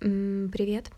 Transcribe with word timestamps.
Привет. 0.00 0.90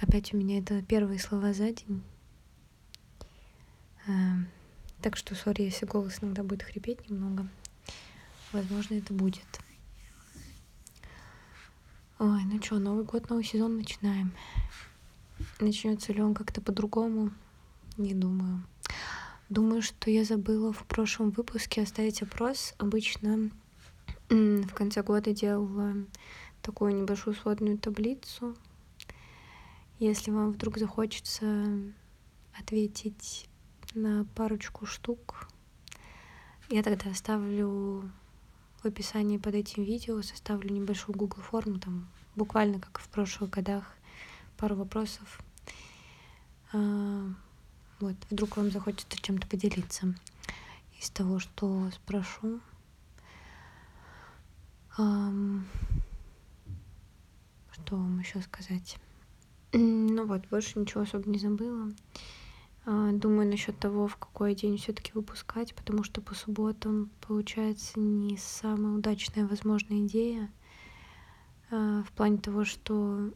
Опять 0.00 0.32
у 0.32 0.38
меня 0.38 0.58
это 0.58 0.80
первые 0.80 1.18
слова 1.18 1.52
за 1.52 1.70
день. 1.70 2.02
Так 5.02 5.18
что, 5.18 5.34
сори, 5.34 5.64
если 5.64 5.84
голос 5.84 6.16
иногда 6.22 6.42
будет 6.42 6.62
хрипеть 6.62 7.10
немного. 7.10 7.46
Возможно, 8.52 8.94
это 8.94 9.12
будет. 9.12 9.60
Ой, 12.18 12.42
ну 12.44 12.62
что, 12.62 12.78
Новый 12.78 13.04
год, 13.04 13.28
новый 13.28 13.44
сезон 13.44 13.76
начинаем. 13.76 14.32
Начнется 15.60 16.14
ли 16.14 16.22
он 16.22 16.32
как-то 16.32 16.62
по-другому? 16.62 17.32
Не 17.98 18.14
думаю. 18.14 18.64
Думаю, 19.48 19.80
что 19.80 20.10
я 20.10 20.24
забыла 20.24 20.74
в 20.74 20.84
прошлом 20.84 21.30
выпуске 21.30 21.82
оставить 21.82 22.22
опрос. 22.22 22.74
Обычно 22.76 23.50
в 24.28 24.74
конце 24.74 25.02
года 25.02 25.32
делала 25.32 25.94
такую 26.60 26.94
небольшую 26.94 27.34
сводную 27.34 27.78
таблицу. 27.78 28.54
Если 29.98 30.30
вам 30.30 30.52
вдруг 30.52 30.76
захочется 30.76 31.64
ответить 32.58 33.48
на 33.94 34.26
парочку 34.34 34.84
штук, 34.84 35.48
я 36.68 36.82
тогда 36.82 37.10
оставлю 37.10 38.10
в 38.82 38.84
описании 38.84 39.38
под 39.38 39.54
этим 39.54 39.82
видео, 39.82 40.20
составлю 40.20 40.70
небольшую 40.70 41.16
Google 41.16 41.40
форму, 41.40 41.78
там 41.78 42.08
буквально 42.36 42.80
как 42.80 42.98
в 42.98 43.08
прошлых 43.08 43.48
годах, 43.48 43.96
пару 44.58 44.76
вопросов. 44.76 45.40
Вот, 48.00 48.14
вдруг 48.30 48.56
вам 48.56 48.70
захочется 48.70 49.20
чем-то 49.20 49.46
поделиться 49.48 50.14
из 51.00 51.10
того, 51.10 51.40
что 51.40 51.90
спрошу. 51.90 52.60
Um, 54.96 55.62
что 57.72 57.96
вам 57.96 58.20
еще 58.20 58.40
сказать? 58.42 58.98
Ну 59.72 60.26
вот, 60.26 60.46
больше 60.48 60.78
ничего 60.78 61.02
особо 61.02 61.28
не 61.28 61.38
забыла. 61.38 61.92
Uh, 62.86 63.12
думаю 63.18 63.48
насчет 63.48 63.78
того, 63.78 64.06
в 64.06 64.16
какой 64.16 64.54
день 64.54 64.76
все-таки 64.76 65.12
выпускать, 65.12 65.74
потому 65.74 66.04
что 66.04 66.20
по 66.20 66.34
субботам 66.34 67.10
получается 67.26 67.98
не 67.98 68.36
самая 68.36 68.94
удачная 68.94 69.46
возможная 69.46 70.06
идея. 70.06 70.50
Uh, 71.70 72.04
в 72.04 72.12
плане 72.12 72.38
того, 72.38 72.64
что 72.64 73.30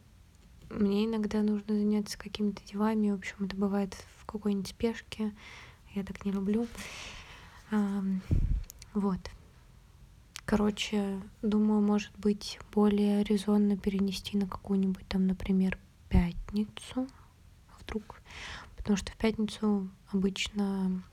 мне 0.69 1.05
иногда 1.05 1.41
нужно 1.41 1.75
заняться 1.75 2.17
какими-то 2.17 2.63
делами. 2.65 3.11
В 3.11 3.15
общем, 3.15 3.35
это 3.39 3.55
бывает 3.55 3.95
какой-нибудь 4.25 4.69
спешке. 4.69 5.33
Я 5.93 6.03
так 6.03 6.25
не 6.25 6.31
люблю. 6.31 6.67
Вот. 8.93 9.19
Короче, 10.45 11.21
думаю, 11.41 11.81
может 11.81 12.11
быть, 12.17 12.59
более 12.71 13.23
резонно 13.23 13.77
перенести 13.77 14.37
на 14.37 14.47
какую-нибудь 14.47 15.07
там, 15.07 15.25
например, 15.27 15.77
пятницу. 16.09 17.07
Вдруг. 17.79 18.21
Потому 18.77 18.97
что 18.97 19.11
в 19.11 19.17
пятницу 19.17 19.89
обычно 20.11 21.03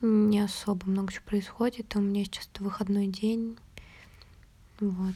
не 0.00 0.40
особо 0.40 0.86
много 0.86 1.12
чего 1.12 1.24
происходит. 1.24 1.96
У 1.96 2.00
меня 2.00 2.24
сейчас 2.24 2.48
выходной 2.58 3.06
день. 3.06 3.56
Вот. 4.80 5.14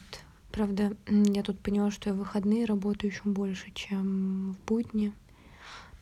Правда, 0.51 0.97
я 1.07 1.43
тут 1.43 1.61
поняла, 1.61 1.91
что 1.91 2.11
я 2.11 2.15
в 2.15 2.19
выходные 2.19 2.65
работаю 2.65 3.13
еще 3.13 3.23
больше, 3.25 3.71
чем 3.73 4.55
в 4.55 4.67
будни. 4.67 5.13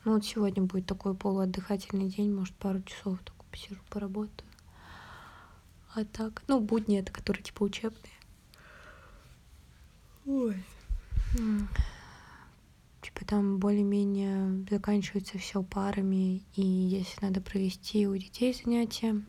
Ну 0.03 0.13
вот 0.13 0.25
сегодня 0.25 0.63
будет 0.63 0.87
такой 0.87 1.13
полуотдыхательный 1.13 2.09
день, 2.09 2.33
может 2.33 2.55
пару 2.55 2.81
часов 2.81 3.19
так 3.23 3.35
посижу, 3.51 3.81
поработаю. 3.89 4.49
А 5.93 6.05
так, 6.05 6.41
ну 6.47 6.59
будни 6.59 6.97
это, 6.97 7.11
которые 7.11 7.43
типа 7.43 7.63
учебные. 7.63 8.13
Ой. 10.25 10.63
Типа 13.01 13.25
там 13.25 13.57
более-менее 13.57 14.65
заканчивается 14.69 15.37
все 15.37 15.61
парами, 15.63 16.43
и 16.55 16.61
если 16.61 17.25
надо 17.25 17.41
провести 17.41 18.07
у 18.07 18.15
детей 18.15 18.53
занятия, 18.53 19.21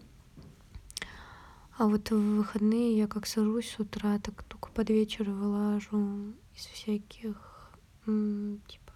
а 1.79 1.87
вот 1.87 2.11
в 2.11 2.37
выходные 2.37 2.97
я 2.97 3.09
как 3.09 3.27
сажусь 3.27 3.71
с 3.71 3.79
утра, 3.81 4.19
так 4.19 4.43
только 4.45 4.71
под 4.71 4.91
вечер 4.91 5.31
вылажу 5.31 6.35
из 6.55 6.67
всяких 6.67 7.73
типа 8.05 8.92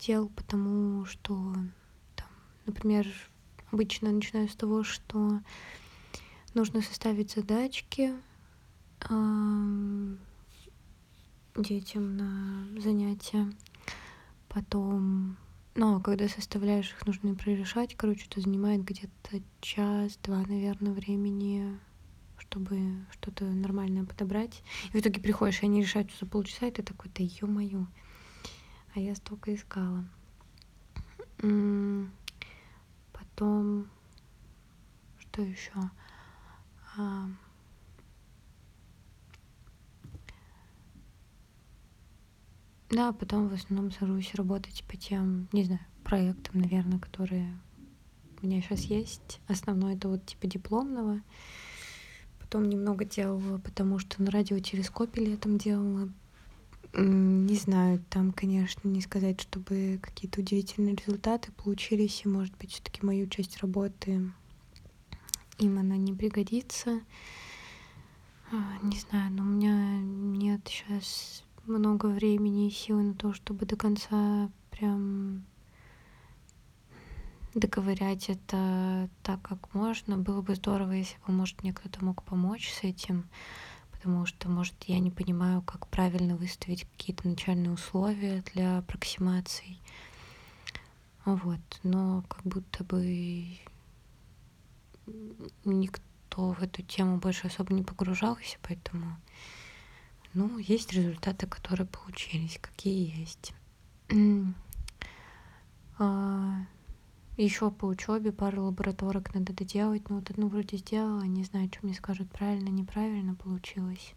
дел, 0.00 0.28
потому 0.30 1.04
что 1.04 1.54
там, 2.16 2.28
например, 2.66 3.06
обычно 3.70 4.10
начинаю 4.10 4.48
с 4.48 4.56
того, 4.56 4.82
что 4.82 5.40
нужно 6.54 6.80
составить 6.82 7.32
задачки 7.32 8.12
детям 11.56 12.16
на 12.16 12.80
занятия, 12.80 13.52
потом 14.48 15.36
ну, 15.76 15.96
а 15.96 16.00
когда 16.00 16.28
составляешь 16.28 16.90
их, 16.90 17.06
нужно 17.06 17.30
и 17.30 17.34
прорешать. 17.34 17.94
Короче, 17.96 18.26
это 18.28 18.40
занимает 18.40 18.84
где-то 18.84 19.40
час-два, 19.60 20.38
наверное, 20.46 20.92
времени, 20.92 21.78
чтобы 22.38 23.06
что-то 23.12 23.44
нормальное 23.44 24.04
подобрать. 24.04 24.62
И 24.92 24.96
в 24.96 25.00
итоге 25.00 25.20
приходишь, 25.20 25.62
и 25.62 25.66
они 25.66 25.80
решают 25.82 26.10
за 26.18 26.26
полчаса, 26.26 26.66
и 26.66 26.72
ты 26.72 26.82
такой, 26.82 27.10
да 27.14 27.22
ё-моё. 27.22 27.86
А 28.94 29.00
я 29.00 29.14
столько 29.14 29.54
искала. 29.54 30.04
Потом, 33.12 33.88
что 35.18 35.42
еще? 35.42 35.72
А... 36.96 37.28
Да, 42.90 43.12
потом 43.12 43.48
в 43.48 43.54
основном 43.54 43.92
сажусь 43.92 44.34
работать 44.34 44.84
по 44.88 44.96
тем, 44.96 45.48
не 45.52 45.62
знаю, 45.62 45.80
проектам, 46.02 46.60
наверное, 46.60 46.98
которые 46.98 47.56
у 48.42 48.46
меня 48.46 48.60
сейчас 48.60 48.80
есть. 48.82 49.40
Основное 49.46 49.94
это 49.94 50.08
вот 50.08 50.26
типа 50.26 50.48
дипломного. 50.48 51.20
Потом 52.40 52.68
немного 52.68 53.04
делала, 53.04 53.58
потому 53.58 54.00
что 54.00 54.20
на 54.20 54.32
радиотелескопе 54.32 55.24
летом 55.24 55.56
делала. 55.56 56.08
Не 56.92 57.54
знаю, 57.54 58.02
там, 58.10 58.32
конечно, 58.32 58.88
не 58.88 59.00
сказать, 59.00 59.40
чтобы 59.40 60.00
какие-то 60.02 60.40
удивительные 60.40 60.96
результаты 60.96 61.52
получились, 61.52 62.22
и, 62.24 62.28
может 62.28 62.56
быть, 62.58 62.72
все-таки 62.72 63.06
мою 63.06 63.28
часть 63.28 63.58
работы 63.58 64.32
им 65.58 65.78
она 65.78 65.96
не 65.96 66.12
пригодится. 66.12 67.00
А, 68.50 68.78
не 68.82 68.98
знаю, 68.98 69.30
но 69.32 69.42
у 69.42 69.46
меня 69.46 70.00
нет 70.00 70.62
сейчас 70.66 71.44
много 71.66 72.06
времени 72.06 72.66
и 72.66 72.72
силы 72.72 73.02
на 73.02 73.14
то, 73.14 73.32
чтобы 73.32 73.66
до 73.66 73.76
конца 73.76 74.50
прям 74.70 75.44
доковырять 77.54 78.28
это 78.28 79.08
так, 79.22 79.42
как 79.42 79.72
можно. 79.74 80.16
Было 80.16 80.40
бы 80.40 80.54
здорово, 80.54 80.92
если 80.92 81.16
бы, 81.26 81.32
может, 81.32 81.62
мне 81.62 81.72
кто-то 81.72 82.04
мог 82.04 82.22
помочь 82.22 82.72
с 82.72 82.82
этим, 82.82 83.28
потому 84.00 84.24
что, 84.24 84.48
может, 84.48 84.74
я 84.84 84.98
не 84.98 85.10
понимаю, 85.10 85.60
как 85.60 85.86
правильно 85.86 86.34
выставить 86.34 86.84
какие-то 86.84 87.28
начальные 87.28 87.70
условия 87.70 88.42
для 88.54 88.78
аппроксимаций. 88.78 89.78
Вот, 91.26 91.60
но 91.82 92.24
как 92.26 92.42
будто 92.44 92.82
бы 92.82 93.58
никто 95.66 96.52
в 96.52 96.62
эту 96.62 96.80
тему 96.80 97.18
больше 97.18 97.48
особо 97.48 97.74
не 97.74 97.82
погружался, 97.82 98.56
поэтому 98.62 99.18
ну, 100.32 100.56
есть 100.56 100.94
результаты, 100.94 101.46
которые 101.46 101.86
получились, 101.86 102.58
какие 102.58 103.20
есть. 103.20 103.52
Еще 107.40 107.70
по 107.70 107.86
учебе 107.86 108.32
пару 108.32 108.64
лабораторок 108.64 109.32
надо 109.32 109.54
доделать. 109.54 110.10
Ну, 110.10 110.16
вот 110.16 110.28
одну 110.28 110.48
вроде 110.48 110.76
сделала, 110.76 111.22
не 111.22 111.42
знаю, 111.42 111.70
что 111.72 111.86
мне 111.86 111.94
скажут, 111.94 112.30
правильно, 112.30 112.68
неправильно 112.68 113.34
получилось. 113.34 114.12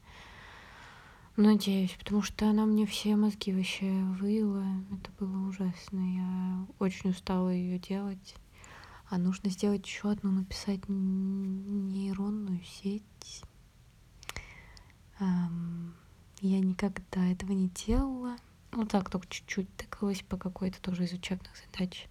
Надеюсь, 1.38 1.96
потому 1.98 2.22
что 2.22 2.50
она 2.50 2.66
мне 2.66 2.86
все 2.86 3.16
мозги 3.16 3.54
вообще 3.54 3.94
выила. 4.20 4.66
Это 4.92 5.10
было 5.18 5.48
ужасно. 5.48 6.02
Я 6.02 6.68
очень 6.80 7.12
устала 7.12 7.48
ее 7.48 7.80
делать. 7.80 8.36
А 9.10 9.18
нужно 9.18 9.50
сделать 9.50 9.86
еще 9.86 10.12
одну, 10.12 10.30
написать 10.30 10.82
нейронную 10.90 12.62
сеть. 12.66 13.42
Um, 15.22 15.94
я 16.42 16.60
никогда 16.60 17.26
этого 17.32 17.54
не 17.54 17.70
делала. 17.70 18.36
Ну 18.74 18.86
так, 18.86 19.10
только 19.10 19.28
чуть-чуть 19.30 19.74
тыкалась 19.78 20.24
по 20.24 20.36
какой-то 20.36 20.82
тоже 20.82 21.06
из 21.06 21.14
учебных 21.14 21.54
задач. 21.56 22.10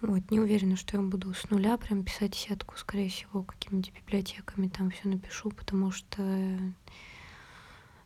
Вот, 0.00 0.30
не 0.30 0.40
уверена, 0.40 0.76
что 0.76 0.96
я 0.96 1.02
буду 1.02 1.32
с 1.32 1.48
нуля 1.50 1.76
прям 1.76 2.04
писать 2.04 2.34
сетку, 2.34 2.76
скорее 2.76 3.08
всего, 3.08 3.42
какими-нибудь 3.42 3.92
библиотеками 3.92 4.68
там 4.68 4.90
все 4.90 5.08
напишу, 5.08 5.50
потому 5.50 5.90
что 5.90 6.22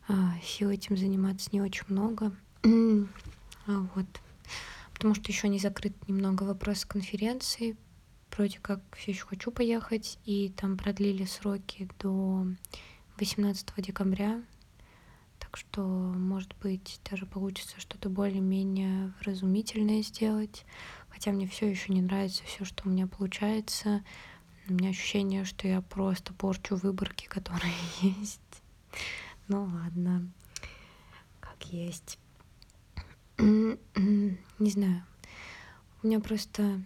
а, 0.08 0.34
сил 0.42 0.70
этим 0.70 0.96
заниматься 0.96 1.50
не 1.52 1.60
очень 1.60 1.84
много. 1.88 2.32
а, 2.64 3.86
вот. 3.94 4.06
Потому 4.94 5.14
что 5.14 5.30
еще 5.32 5.48
не 5.48 5.58
закрыт 5.58 5.94
немного 6.08 6.44
вопрос 6.44 6.84
конференции 6.84 7.76
вроде 8.36 8.58
как 8.58 8.80
все 8.96 9.12
еще 9.12 9.26
хочу 9.26 9.50
поехать, 9.50 10.18
и 10.24 10.50
там 10.56 10.76
продлили 10.76 11.24
сроки 11.24 11.88
до 11.98 12.46
18 13.18 13.66
декабря. 13.78 14.42
Так 15.38 15.56
что, 15.56 15.82
может 15.82 16.54
быть, 16.62 17.00
даже 17.10 17.26
получится 17.26 17.80
что-то 17.80 18.08
более-менее 18.08 19.12
разумительное 19.20 20.02
сделать. 20.02 20.64
Хотя 21.10 21.32
мне 21.32 21.46
все 21.46 21.68
еще 21.68 21.92
не 21.92 22.00
нравится 22.00 22.42
все, 22.44 22.64
что 22.64 22.88
у 22.88 22.90
меня 22.90 23.06
получается. 23.06 24.02
У 24.68 24.72
меня 24.72 24.90
ощущение, 24.90 25.44
что 25.44 25.68
я 25.68 25.80
просто 25.80 26.32
порчу 26.32 26.76
выборки, 26.76 27.26
которые 27.28 27.74
есть. 28.00 28.40
Ну 29.48 29.64
ладно, 29.64 30.28
как 31.40 31.62
есть. 31.66 32.18
Не 33.38 34.70
знаю. 34.70 35.04
У 36.02 36.06
меня 36.06 36.20
просто 36.20 36.82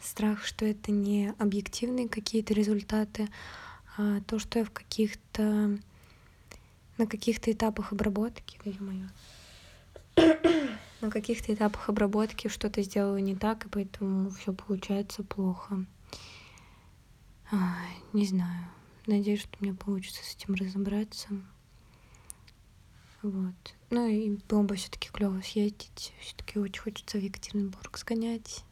страх, 0.00 0.44
что 0.44 0.64
это 0.64 0.90
не 0.92 1.32
объективные 1.38 2.08
какие-то 2.08 2.54
результаты, 2.54 3.28
а 3.96 4.20
то, 4.22 4.38
что 4.38 4.58
я 4.58 4.64
в 4.64 4.70
каких-то 4.70 5.78
на 6.98 7.06
каких-то 7.06 7.50
этапах 7.50 7.92
обработки, 7.92 8.60
мое, 8.80 9.10
на 11.04 11.10
каких-то 11.10 11.52
этапах 11.52 11.88
обработки 11.88 12.48
что-то 12.48 12.82
сделала 12.82 13.18
не 13.18 13.36
так, 13.36 13.66
и 13.66 13.68
поэтому 13.68 14.30
все 14.30 14.52
получается 14.52 15.22
плохо. 15.22 15.84
А, 17.52 17.76
не 18.12 18.26
знаю. 18.26 18.66
Надеюсь, 19.06 19.42
что 19.42 19.56
мне 19.60 19.74
получится 19.74 20.24
с 20.24 20.34
этим 20.34 20.54
разобраться. 20.54 21.28
Вот. 23.22 23.74
Ну 23.90 24.06
и 24.06 24.38
было 24.48 24.62
бы 24.62 24.76
все-таки 24.76 25.10
клево 25.10 25.40
съездить. 25.42 26.14
Все-таки 26.20 26.58
очень 26.58 26.82
хочется 26.82 27.18
в 27.18 27.22
Екатеринбург 27.22 27.98
сгонять. 27.98 28.64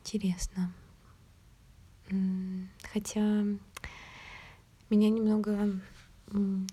Интересно. 0.00 0.72
Хотя 2.92 3.44
меня 4.90 5.10
немного 5.10 5.80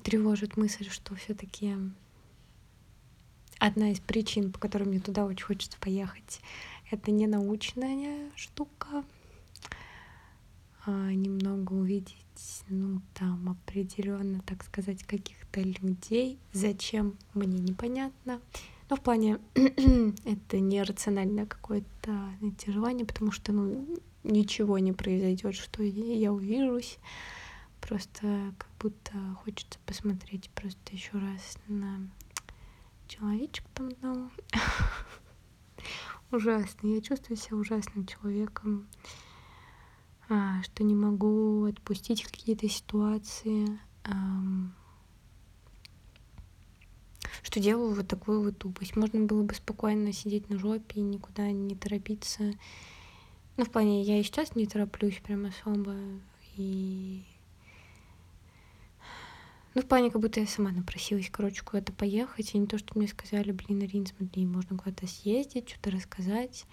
тревожит 0.03 0.57
мысль, 0.57 0.89
что 0.89 1.15
все-таки 1.15 1.75
одна 3.63 3.91
из 3.91 3.99
причин, 4.01 4.51
по 4.51 4.59
которой 4.59 4.83
мне 4.83 4.99
туда 4.99 5.25
очень 5.25 5.45
хочется 5.45 5.77
поехать, 5.79 6.41
это 6.91 7.11
не 7.11 7.27
научная 7.27 8.29
штука, 8.35 9.05
а 10.85 11.13
немного 11.13 11.71
увидеть, 11.71 12.17
ну, 12.67 13.01
там 13.13 13.47
определенно, 13.49 14.41
так 14.41 14.65
сказать, 14.65 15.03
каких-то 15.03 15.61
людей. 15.61 16.37
Зачем, 16.51 17.17
мне 17.33 17.57
непонятно. 17.57 18.41
Но 18.89 18.97
в 18.97 19.01
плане 19.01 19.39
это 19.55 20.59
нерациональное 20.59 21.45
какое-то 21.45 22.11
знаете, 22.39 22.71
желание, 22.73 23.05
потому 23.05 23.31
что, 23.31 23.53
ну, 23.53 23.87
ничего 24.25 24.77
не 24.77 24.91
произойдет, 24.91 25.55
что 25.55 25.81
я 25.83 26.33
увижусь. 26.33 26.97
Просто 27.79 28.53
как 28.57 28.69
будто 28.81 29.13
хочется 29.45 29.79
посмотреть 29.85 30.49
просто 30.49 30.79
еще 30.91 31.13
раз 31.13 31.57
на 31.67 32.09
человечка 33.13 33.67
там 33.73 33.87
одного. 33.87 34.31
Ужасно. 36.31 36.87
Я 36.87 37.01
чувствую 37.01 37.37
себя 37.37 37.57
ужасным 37.57 38.05
человеком, 38.07 38.87
а, 40.29 40.63
что 40.63 40.83
не 40.83 40.95
могу 40.95 41.65
отпустить 41.65 42.23
какие-то 42.23 42.67
ситуации, 42.67 43.79
что 47.43 47.59
делаю 47.59 47.93
вот 47.93 48.07
такую 48.07 48.41
вот 48.41 48.57
тупость. 48.57 48.95
Можно 48.95 49.25
было 49.25 49.43
бы 49.43 49.53
спокойно 49.53 50.11
сидеть 50.11 50.49
на 50.49 50.57
жопе 50.57 51.01
и 51.01 51.03
никуда 51.03 51.51
не 51.51 51.75
торопиться. 51.75 52.53
Ну, 53.57 53.65
в 53.65 53.69
плане, 53.69 54.01
я 54.01 54.19
и 54.19 54.23
сейчас 54.23 54.55
не 54.55 54.65
тороплюсь 54.65 55.21
прям 55.23 55.45
особо. 55.45 55.95
И 56.55 57.23
ну, 59.75 59.81
в 59.81 59.87
плане, 59.87 60.11
как 60.11 60.21
будто 60.21 60.39
я 60.39 60.45
сама 60.45 60.71
напросилась, 60.71 61.29
короче, 61.31 61.63
куда-то 61.63 61.93
поехать. 61.93 62.53
И 62.53 62.57
не 62.57 62.67
то, 62.67 62.77
что 62.77 62.97
мне 62.97 63.07
сказали, 63.07 63.51
блин, 63.51 63.81
Арин, 63.81 64.05
смотри, 64.05 64.45
можно 64.45 64.77
куда-то 64.77 65.07
съездить, 65.07 65.69
что-то 65.69 65.91
рассказать. 65.91 66.65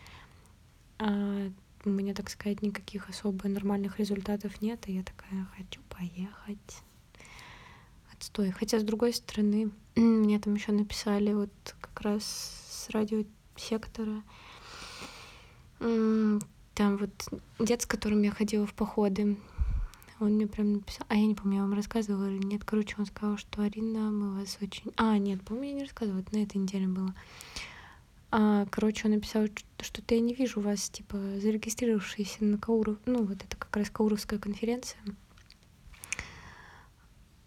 А 0.98 1.50
у 1.84 1.88
меня, 1.88 2.12
так 2.12 2.28
сказать, 2.28 2.60
никаких 2.60 3.08
особо 3.08 3.48
нормальных 3.48 3.98
результатов 3.98 4.60
нет. 4.60 4.86
И 4.86 4.92
я 4.92 5.02
такая, 5.02 5.46
хочу 5.56 5.80
поехать. 5.88 6.82
Отстой. 8.12 8.50
Хотя, 8.50 8.78
с 8.78 8.84
другой 8.84 9.14
стороны, 9.14 9.70
мне 9.96 10.38
там 10.38 10.54
еще 10.54 10.72
написали 10.72 11.32
вот 11.32 11.50
как 11.80 12.02
раз 12.02 12.24
с 12.24 12.90
радиосектора. 12.90 14.22
Там 15.78 16.96
вот 16.98 17.10
дед, 17.58 17.80
с 17.80 17.86
которым 17.86 18.20
я 18.22 18.30
ходила 18.30 18.66
в 18.66 18.74
походы, 18.74 19.38
он 20.20 20.32
мне 20.32 20.46
прям 20.46 20.72
написал, 20.74 21.06
а 21.08 21.16
я 21.16 21.26
не 21.26 21.34
помню, 21.34 21.56
я 21.56 21.62
вам 21.62 21.74
рассказывала 21.74 22.28
или 22.28 22.44
нет. 22.44 22.64
Короче, 22.64 22.96
он 22.98 23.06
сказал, 23.06 23.36
что 23.36 23.62
Арина, 23.62 24.10
мы 24.10 24.38
вас 24.38 24.58
очень... 24.60 24.92
А, 24.96 25.18
нет, 25.18 25.42
помню, 25.42 25.68
я 25.68 25.72
не 25.74 25.82
рассказывала, 25.82 26.20
это 26.20 26.34
на 26.36 26.42
этой 26.42 26.58
неделе 26.58 26.88
было. 26.88 27.14
А, 28.30 28.66
короче, 28.70 29.06
он 29.06 29.14
написал, 29.14 29.46
что-то 29.80 30.14
я 30.14 30.20
не 30.20 30.34
вижу 30.34 30.60
вас, 30.60 30.88
типа, 30.90 31.16
зарегистрировавшиеся 31.16 32.44
на 32.44 32.58
Кауров... 32.58 32.98
Ну, 33.06 33.24
вот 33.24 33.42
это 33.42 33.56
как 33.56 33.76
раз 33.76 33.90
Кауровская 33.90 34.38
конференция. 34.38 35.00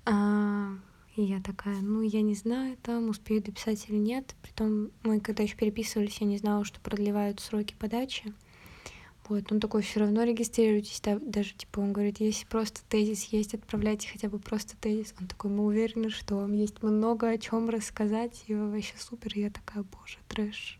А, 0.05 0.71
и 1.15 1.21
я 1.21 1.41
такая, 1.41 1.79
ну, 1.79 2.01
я 2.01 2.21
не 2.21 2.35
знаю, 2.35 2.75
там, 2.81 3.09
успею 3.09 3.41
дописать 3.41 3.87
или 3.87 3.97
нет. 3.97 4.35
Притом 4.41 4.91
мы 5.03 5.19
когда 5.19 5.43
еще 5.43 5.55
переписывались, 5.55 6.17
я 6.19 6.27
не 6.27 6.37
знала, 6.37 6.65
что 6.65 6.79
продлевают 6.81 7.39
сроки 7.39 7.75
подачи. 7.77 8.33
Вот, 9.29 9.51
он 9.51 9.59
такой, 9.61 9.81
все 9.81 10.01
равно 10.01 10.23
регистрируйтесь, 10.23 10.99
да, 11.01 11.17
даже, 11.19 11.53
типа, 11.53 11.79
он 11.79 11.93
говорит, 11.93 12.19
если 12.19 12.45
просто 12.45 12.81
тезис 12.89 13.23
есть, 13.25 13.53
отправляйте 13.53 14.09
хотя 14.09 14.27
бы 14.27 14.37
просто 14.37 14.75
тезис. 14.75 15.13
Он 15.19 15.27
такой, 15.27 15.49
мы 15.49 15.65
уверены, 15.65 16.09
что 16.09 16.35
вам 16.35 16.51
есть 16.53 16.83
много 16.83 17.29
о 17.29 17.37
чем 17.37 17.69
рассказать, 17.69 18.43
и 18.47 18.53
вообще 18.53 18.95
супер. 18.97 19.31
Я 19.35 19.49
такая, 19.49 19.83
боже, 19.83 20.17
трэш. 20.27 20.79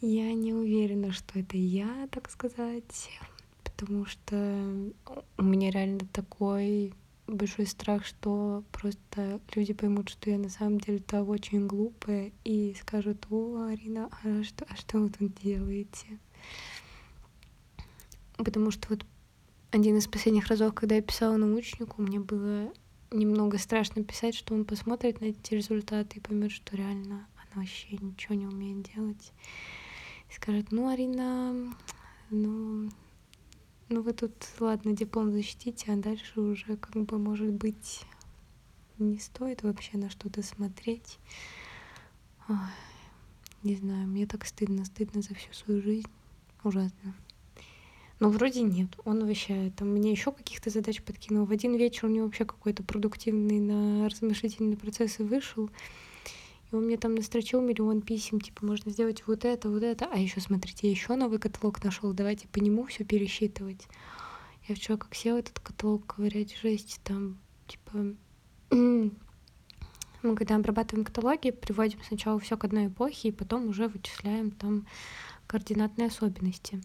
Я 0.00 0.32
не 0.32 0.54
уверена, 0.54 1.12
что 1.12 1.38
это 1.38 1.56
я, 1.56 2.08
так 2.10 2.30
сказать, 2.30 3.10
потому 3.62 4.06
что 4.06 4.92
у 5.36 5.42
меня 5.42 5.70
реально 5.70 6.00
такой 6.12 6.94
большой 7.34 7.66
страх, 7.66 8.04
что 8.04 8.64
просто 8.72 9.40
люди 9.54 9.72
поймут, 9.72 10.08
что 10.08 10.30
я 10.30 10.38
на 10.38 10.48
самом 10.48 10.78
деле-то 10.78 11.22
очень 11.22 11.66
глупая 11.66 12.32
и 12.44 12.76
скажут, 12.80 13.26
о, 13.30 13.66
Арина, 13.70 14.08
а 14.22 14.42
что, 14.42 14.66
а 14.68 14.76
что 14.76 14.98
вы 14.98 15.10
тут 15.10 15.34
делаете? 15.34 16.18
Потому 18.36 18.70
что 18.70 18.88
вот 18.90 19.04
один 19.70 19.96
из 19.96 20.06
последних 20.06 20.48
разов, 20.48 20.74
когда 20.74 20.96
я 20.96 21.02
писала 21.02 21.36
научнику, 21.36 22.02
мне 22.02 22.18
было 22.18 22.72
немного 23.12 23.58
страшно 23.58 24.02
писать, 24.04 24.34
что 24.34 24.54
он 24.54 24.64
посмотрит 24.64 25.20
на 25.20 25.26
эти 25.26 25.54
результаты 25.54 26.18
и 26.18 26.20
поймет, 26.20 26.52
что 26.52 26.76
реально 26.76 27.26
она 27.36 27.62
вообще 27.62 27.96
ничего 28.00 28.34
не 28.34 28.46
умеет 28.46 28.82
делать. 28.94 29.32
И 30.30 30.34
скажет, 30.34 30.70
ну, 30.70 30.88
Арина, 30.88 31.74
ну, 32.30 32.90
ну 33.90 34.02
вы 34.02 34.12
тут, 34.12 34.32
ладно, 34.60 34.92
диплом 34.92 35.32
защитите, 35.32 35.92
а 35.92 35.96
дальше 35.96 36.40
уже 36.40 36.76
как 36.76 36.92
бы, 37.04 37.18
может 37.18 37.52
быть, 37.52 38.02
не 38.98 39.18
стоит 39.18 39.64
вообще 39.64 39.98
на 39.98 40.08
что-то 40.08 40.42
смотреть. 40.42 41.18
Ой, 42.48 42.56
не 43.64 43.74
знаю, 43.74 44.06
мне 44.06 44.26
так 44.26 44.46
стыдно, 44.46 44.84
стыдно 44.84 45.22
за 45.22 45.34
всю 45.34 45.52
свою 45.52 45.82
жизнь. 45.82 46.08
Ужасно. 46.62 47.14
Но 48.20 48.28
вроде 48.28 48.62
нет. 48.62 48.90
Он 49.04 49.26
вообще 49.26 49.72
там 49.76 49.88
мне 49.88 50.12
еще 50.12 50.30
каких-то 50.30 50.70
задач 50.70 51.02
подкинул. 51.02 51.46
В 51.46 51.50
один 51.50 51.74
вечер 51.74 52.04
у 52.06 52.08
него 52.10 52.26
вообще 52.26 52.44
какой-то 52.44 52.84
продуктивный 52.84 53.58
на 53.58 54.08
размышлительные 54.08 54.76
процессы 54.76 55.24
вышел. 55.24 55.68
И 56.70 56.74
он 56.76 56.84
мне 56.84 56.96
там 56.96 57.14
настрочил 57.14 57.60
миллион 57.60 58.02
писем, 58.02 58.40
типа, 58.40 58.64
можно 58.64 58.90
сделать 58.90 59.26
вот 59.26 59.44
это, 59.44 59.68
вот 59.68 59.82
это. 59.82 60.08
А 60.12 60.18
еще, 60.18 60.40
смотрите, 60.40 60.90
еще 60.90 61.16
новый 61.16 61.38
каталог 61.38 61.82
нашел, 61.82 62.12
давайте 62.12 62.46
по 62.48 62.58
нему 62.58 62.84
все 62.84 63.04
пересчитывать. 63.04 63.88
Я 64.68 64.74
вчера 64.74 64.96
как 64.96 65.14
села 65.14 65.38
этот 65.38 65.58
каталог 65.58 66.06
ковырять, 66.06 66.56
жесть, 66.56 67.00
там, 67.02 67.38
типа, 67.66 68.14
мы 68.70 70.36
когда 70.36 70.56
обрабатываем 70.56 71.04
каталоги, 71.04 71.50
приводим 71.50 71.98
сначала 72.06 72.38
все 72.38 72.56
к 72.56 72.64
одной 72.64 72.86
эпохе, 72.86 73.28
и 73.28 73.32
потом 73.32 73.68
уже 73.68 73.88
вычисляем 73.88 74.52
там 74.52 74.86
координатные 75.46 76.08
особенности. 76.08 76.80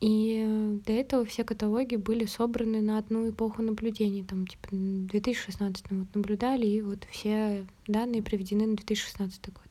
И 0.00 0.80
до 0.84 0.92
этого 0.92 1.24
все 1.24 1.42
каталоги 1.42 1.96
были 1.96 2.26
собраны 2.26 2.82
на 2.82 2.98
одну 2.98 3.30
эпоху 3.30 3.62
наблюдений. 3.62 4.24
Там, 4.24 4.46
типа, 4.46 4.68
2016 4.70 5.90
вот 5.90 6.14
наблюдали, 6.14 6.66
и 6.66 6.82
вот 6.82 7.04
все 7.10 7.66
данные 7.86 8.22
приведены 8.22 8.66
на 8.66 8.76
2016 8.76 9.52
год. 9.52 9.66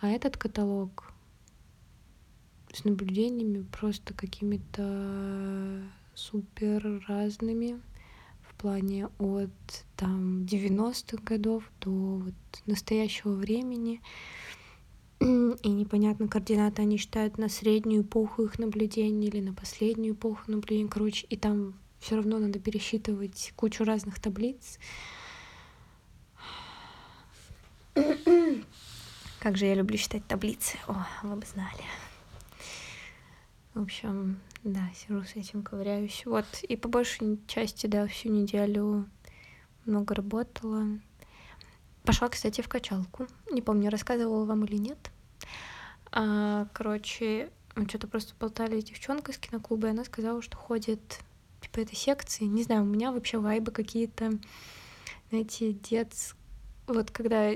А 0.00 0.08
этот 0.08 0.36
каталог 0.36 1.12
с 2.72 2.84
наблюдениями 2.84 3.66
просто 3.72 4.14
какими-то 4.14 5.82
супер 6.14 7.04
разными 7.08 7.80
в 8.42 8.54
плане 8.54 9.08
от 9.18 9.50
там 9.96 10.42
90-х 10.44 11.22
годов 11.24 11.64
до 11.80 11.90
вот 11.90 12.34
настоящего 12.66 13.32
времени. 13.32 14.00
и 15.20 15.68
непонятно, 15.68 16.28
координаты 16.28 16.82
они 16.82 16.98
считают 16.98 17.38
на 17.38 17.48
среднюю 17.48 18.02
эпоху 18.02 18.42
их 18.44 18.58
наблюдений 18.58 19.28
или 19.28 19.40
на 19.40 19.54
последнюю 19.54 20.14
эпоху 20.14 20.42
наблюдений, 20.50 20.88
короче, 20.88 21.26
и 21.28 21.36
там 21.36 21.74
все 21.98 22.16
равно 22.16 22.38
надо 22.38 22.58
пересчитывать 22.58 23.52
кучу 23.56 23.84
разных 23.84 24.20
таблиц. 24.20 24.78
Как 29.40 29.56
же 29.56 29.66
я 29.66 29.74
люблю 29.74 29.96
считать 29.96 30.26
таблицы. 30.26 30.76
О, 30.86 31.06
вы 31.22 31.36
бы 31.36 31.46
знали. 31.46 31.84
В 33.74 33.82
общем, 33.82 34.38
да, 34.64 34.90
сижу 34.94 35.22
с 35.22 35.36
этим, 35.36 35.62
ковыряюсь. 35.62 36.24
Вот, 36.26 36.46
и 36.62 36.76
по 36.76 36.88
большей 36.88 37.38
части, 37.46 37.86
да, 37.86 38.06
всю 38.06 38.30
неделю 38.30 39.08
много 39.84 40.14
работала. 40.14 40.86
Пошла, 42.06 42.28
кстати, 42.28 42.60
в 42.60 42.68
качалку. 42.68 43.26
Не 43.50 43.62
помню, 43.62 43.90
рассказывала 43.90 44.44
вам 44.44 44.64
или 44.64 44.76
нет. 44.76 45.10
А, 46.12 46.68
короче, 46.72 47.50
мы 47.74 47.88
что-то 47.88 48.06
просто 48.06 48.32
болтали 48.38 48.80
с 48.80 48.84
девчонкой 48.84 49.34
из 49.34 49.38
киноклуба, 49.38 49.88
и 49.88 49.90
она 49.90 50.04
сказала, 50.04 50.40
что 50.40 50.56
ходит 50.56 51.18
типа 51.60 51.80
этой 51.80 51.96
секции. 51.96 52.44
Не 52.44 52.62
знаю, 52.62 52.82
у 52.82 52.86
меня 52.86 53.10
вообще 53.10 53.38
вайбы 53.38 53.72
какие-то, 53.72 54.38
знаете, 55.30 55.72
детские. 55.72 56.40
Вот 56.86 57.10
когда 57.10 57.50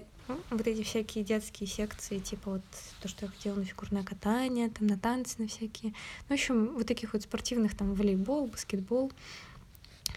вот 0.51 0.67
эти 0.67 0.83
всякие 0.83 1.23
детские 1.23 1.69
секции, 1.69 2.19
типа 2.19 2.51
вот 2.51 2.63
то, 3.01 3.07
что 3.07 3.27
я 3.27 3.31
хотела 3.31 3.55
на 3.55 3.65
фигурное 3.65 4.03
катание, 4.03 4.69
там 4.69 4.89
на 4.89 4.99
танцы, 4.99 5.37
на 5.39 5.47
всякие. 5.47 5.93
Ну, 6.29 6.29
в 6.29 6.33
общем, 6.33 6.75
вот 6.75 6.87
таких 6.89 7.13
вот 7.13 7.23
спортивных, 7.23 7.77
там, 7.77 7.95
волейбол, 7.95 8.49
баскетбол. 8.49 9.13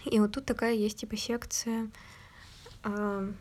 И 0.04 0.18
вот 0.18 0.32
тут 0.32 0.44
такая 0.44 0.74
есть, 0.74 0.98
типа, 0.98 1.16
секция 1.16 1.88
э, 2.82 3.32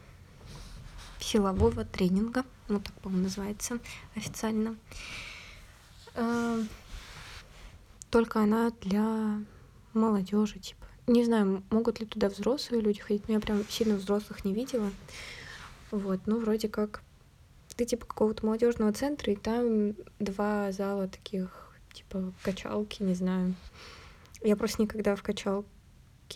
силового 1.23 1.85
тренинга, 1.85 2.43
ну, 2.67 2.79
так, 2.79 2.93
по-моему, 2.95 3.23
называется 3.23 3.79
официально. 4.15 4.75
Э, 6.15 6.61
только 8.09 8.41
она 8.41 8.71
для 8.81 9.41
молодежи, 9.93 10.59
типа. 10.59 10.85
Не 11.07 11.23
знаю, 11.25 11.63
могут 11.69 11.99
ли 11.99 12.05
туда 12.05 12.29
взрослые 12.29 12.81
люди 12.81 12.99
ходить, 12.99 13.27
но 13.27 13.33
я 13.35 13.39
прям 13.39 13.63
сильно 13.67 13.95
взрослых 13.95 14.45
не 14.45 14.53
видела. 14.53 14.91
Вот, 15.91 16.21
ну, 16.25 16.39
вроде 16.39 16.69
как 16.69 17.01
ты 17.75 17.85
типа 17.85 18.05
какого-то 18.05 18.45
молодежного 18.45 18.93
центра, 18.93 19.33
и 19.33 19.35
там 19.35 19.95
два 20.19 20.71
зала 20.71 21.07
таких, 21.07 21.75
типа, 21.91 22.33
качалки, 22.43 23.03
не 23.03 23.15
знаю. 23.15 23.55
Я 24.41 24.55
просто 24.55 24.81
никогда 24.81 25.15
в 25.15 25.23
качалке 25.23 25.65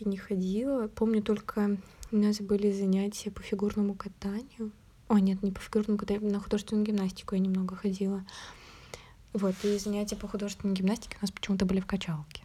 не 0.06 0.18
ходила. 0.18 0.88
Помню 0.88 1.22
только 1.22 1.78
у 2.12 2.18
нас 2.18 2.40
были 2.40 2.72
занятия 2.72 3.32
по 3.32 3.42
фигурному 3.42 3.94
катанию. 3.94 4.72
О, 5.08 5.20
нет, 5.20 5.44
не 5.44 5.52
по 5.52 5.60
фигурному 5.60 5.98
катанию, 5.98 6.32
на 6.32 6.40
художественную 6.40 6.86
гимнастику 6.86 7.36
я 7.36 7.42
немного 7.42 7.76
ходила. 7.76 8.26
Вот, 9.34 9.56
и 9.64 9.78
занятия 9.78 10.16
по 10.16 10.28
художественной 10.28 10.74
гимнастике 10.74 11.18
у 11.20 11.24
нас 11.24 11.32
почему-то 11.32 11.66
были 11.66 11.80
в 11.80 11.86
качалке. 11.86 12.44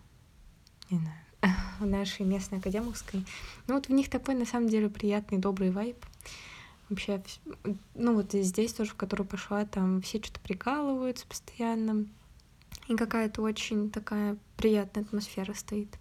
Не 0.90 0.99
знаю, 0.99 1.57
в 1.81 1.87
нашей 1.87 2.26
местной 2.26 2.59
академовской. 2.59 3.25
Ну 3.66 3.75
вот 3.75 3.87
в 3.87 3.92
них 3.92 4.11
такой, 4.11 4.35
на 4.35 4.47
самом 4.47 4.69
деле, 4.69 4.88
приятный, 4.88 5.38
добрый 5.38 5.71
вайб 5.71 5.97
вообще, 6.92 7.23
ну 7.95 8.14
вот 8.14 8.33
здесь 8.33 8.73
тоже, 8.75 8.90
в 8.90 8.97
которую 8.97 9.26
пошла, 9.26 9.64
там 9.64 10.02
все 10.02 10.19
что-то 10.23 10.40
прикалываются 10.40 11.26
постоянно. 11.26 12.07
И 12.88 12.97
какая-то 12.97 13.42
очень 13.42 13.90
такая 13.90 14.37
приятная 14.57 15.04
атмосфера 15.04 15.54
стоит. 15.54 15.97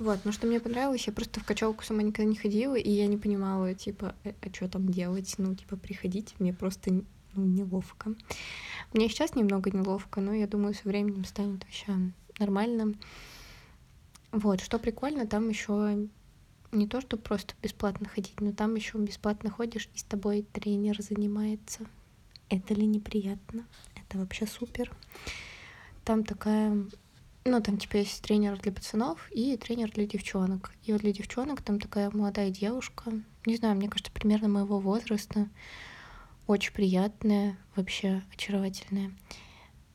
Вот, 0.00 0.20
но 0.24 0.32
что 0.32 0.46
мне 0.46 0.60
понравилось, 0.60 1.06
я 1.06 1.12
просто 1.12 1.40
в 1.40 1.44
качалку 1.44 1.84
сама 1.84 2.02
никогда 2.02 2.24
не 2.24 2.34
ходила, 2.34 2.74
и 2.74 2.90
я 2.90 3.06
не 3.06 3.18
понимала, 3.18 3.74
типа, 3.74 4.14
а, 4.24 4.32
а 4.40 4.54
что 4.54 4.66
там 4.66 4.88
делать, 4.88 5.34
ну, 5.36 5.54
типа, 5.54 5.76
приходить, 5.76 6.34
мне 6.38 6.54
просто 6.54 6.90
ну, 7.34 7.44
неловко. 7.44 8.14
Мне 8.94 9.10
сейчас 9.10 9.34
немного 9.34 9.70
неловко, 9.70 10.22
но 10.22 10.32
я 10.32 10.46
думаю, 10.46 10.72
со 10.72 10.88
временем 10.88 11.26
станет 11.26 11.62
вообще 11.64 12.12
нормально. 12.38 12.94
Вот, 14.32 14.62
что 14.62 14.78
прикольно, 14.78 15.26
там 15.26 15.50
еще 15.50 16.08
не 16.72 16.86
то, 16.86 17.02
что 17.02 17.18
просто 17.18 17.52
бесплатно 17.62 18.08
ходить, 18.08 18.40
но 18.40 18.52
там 18.52 18.76
еще 18.76 18.96
бесплатно 18.96 19.50
ходишь, 19.50 19.90
и 19.94 19.98
с 19.98 20.02
тобой 20.02 20.46
тренер 20.50 21.02
занимается. 21.02 21.84
Это 22.48 22.72
ли 22.72 22.86
неприятно? 22.86 23.66
Это 23.96 24.16
вообще 24.16 24.46
супер. 24.46 24.90
Там 26.06 26.24
такая... 26.24 26.86
Ну, 27.50 27.60
там, 27.60 27.78
типа, 27.78 27.96
есть 27.96 28.22
тренер 28.22 28.60
для 28.60 28.70
пацанов 28.70 29.28
и 29.32 29.56
тренер 29.56 29.90
для 29.90 30.06
девчонок. 30.06 30.70
И 30.84 30.92
вот 30.92 31.00
для 31.00 31.12
девчонок 31.12 31.62
там 31.62 31.80
такая 31.80 32.08
молодая 32.12 32.48
девушка, 32.48 33.10
не 33.44 33.56
знаю, 33.56 33.74
мне 33.74 33.88
кажется, 33.88 34.12
примерно 34.12 34.46
моего 34.46 34.78
возраста, 34.78 35.48
очень 36.46 36.72
приятная, 36.72 37.58
вообще 37.74 38.22
очаровательная. 38.32 39.10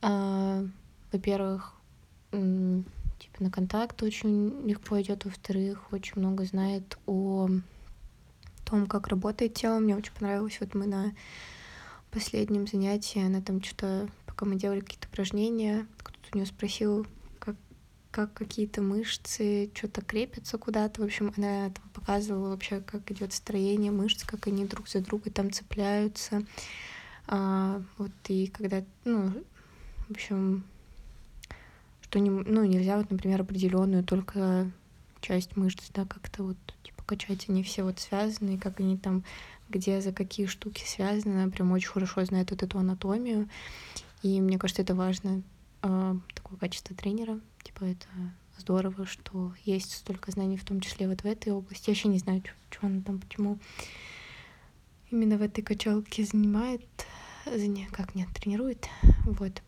А, 0.02 0.66
во-первых, 1.10 1.72
типа 2.30 3.42
на 3.42 3.50
контакт 3.50 4.02
очень 4.02 4.68
легко 4.68 5.00
идет, 5.00 5.24
во-вторых, 5.24 5.90
очень 5.92 6.12
много 6.16 6.44
знает 6.44 6.98
о 7.06 7.48
том, 8.66 8.86
как 8.86 9.08
работает 9.08 9.54
тело. 9.54 9.78
Мне 9.78 9.96
очень 9.96 10.12
понравилось. 10.12 10.58
Вот 10.60 10.74
мы 10.74 10.86
на 10.86 11.14
последнем 12.10 12.66
занятии, 12.66 13.24
она 13.24 13.40
там 13.40 13.62
что-то, 13.62 14.10
пока 14.26 14.44
мы 14.44 14.56
делали 14.56 14.80
какие-то 14.80 15.08
упражнения, 15.08 15.86
кто-то 16.02 16.28
у 16.34 16.36
нее 16.36 16.46
спросил, 16.46 17.06
как, 18.16 18.32
как 18.32 18.32
какие-то 18.32 18.80
мышцы 18.80 19.70
что-то 19.74 20.00
крепятся 20.00 20.56
куда-то. 20.56 21.02
В 21.02 21.04
общем, 21.04 21.34
она 21.36 21.68
там 21.68 21.84
показывала 21.92 22.50
вообще, 22.50 22.80
как 22.80 23.10
идет 23.10 23.34
строение 23.34 23.92
мышц, 23.92 24.24
как 24.24 24.46
они 24.46 24.64
друг 24.64 24.88
за 24.88 25.00
друга 25.00 25.30
там 25.30 25.52
цепляются. 25.52 26.42
А, 27.26 27.82
вот 27.98 28.12
и 28.28 28.46
когда, 28.46 28.82
ну, 29.04 29.32
в 30.08 30.12
общем, 30.12 30.64
что 32.00 32.18
не, 32.18 32.30
ну, 32.30 32.64
нельзя 32.64 32.96
вот, 32.96 33.10
например, 33.10 33.42
определенную 33.42 34.02
только 34.02 34.70
часть 35.20 35.54
мышц, 35.56 35.84
да, 35.92 36.06
как-то 36.06 36.42
вот 36.42 36.56
типа 36.84 37.02
качать, 37.04 37.50
они 37.50 37.62
все 37.62 37.82
вот 37.82 37.98
связаны, 37.98 38.56
как 38.56 38.80
они 38.80 38.96
там, 38.96 39.24
где 39.68 40.00
за 40.00 40.12
какие 40.12 40.46
штуки 40.46 40.84
связаны, 40.86 41.42
она 41.42 41.50
прям 41.50 41.70
очень 41.72 41.90
хорошо 41.90 42.24
знает 42.24 42.50
вот 42.50 42.62
эту 42.62 42.78
анатомию, 42.78 43.48
и 44.22 44.40
мне 44.40 44.58
кажется, 44.58 44.82
это 44.82 44.94
важно, 44.94 45.42
э, 45.82 46.14
такое 46.34 46.58
качество 46.58 46.96
тренера, 46.96 47.40
типа 47.66 47.84
это 47.84 48.06
здорово, 48.58 49.06
что 49.06 49.52
есть 49.64 49.92
столько 49.92 50.30
знаний, 50.30 50.56
в 50.56 50.64
том 50.64 50.80
числе 50.80 51.08
вот 51.08 51.22
в 51.22 51.26
этой 51.26 51.52
области. 51.52 51.90
Я 51.90 51.94
еще 51.94 52.08
не 52.08 52.18
знаю, 52.18 52.42
что 52.70 52.86
она 52.86 53.02
там, 53.02 53.20
почему 53.20 53.58
именно 55.10 55.36
в 55.36 55.42
этой 55.42 55.62
качалке 55.62 56.24
занимает, 56.24 56.86
как 57.92 58.14
нет, 58.14 58.28
тренирует, 58.32 58.88
вот. 59.24 59.62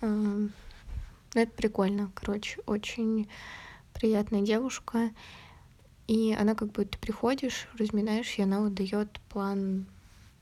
Это 0.00 1.52
прикольно, 1.56 2.10
короче, 2.14 2.60
очень 2.66 3.28
приятная 3.92 4.42
девушка. 4.42 5.10
И 6.06 6.34
она 6.38 6.54
как 6.54 6.72
бы 6.72 6.84
ты 6.84 6.98
приходишь, 6.98 7.68
разминаешь, 7.76 8.38
и 8.38 8.42
она 8.42 8.60
вот 8.60 8.74
дает 8.74 9.20
план 9.28 9.86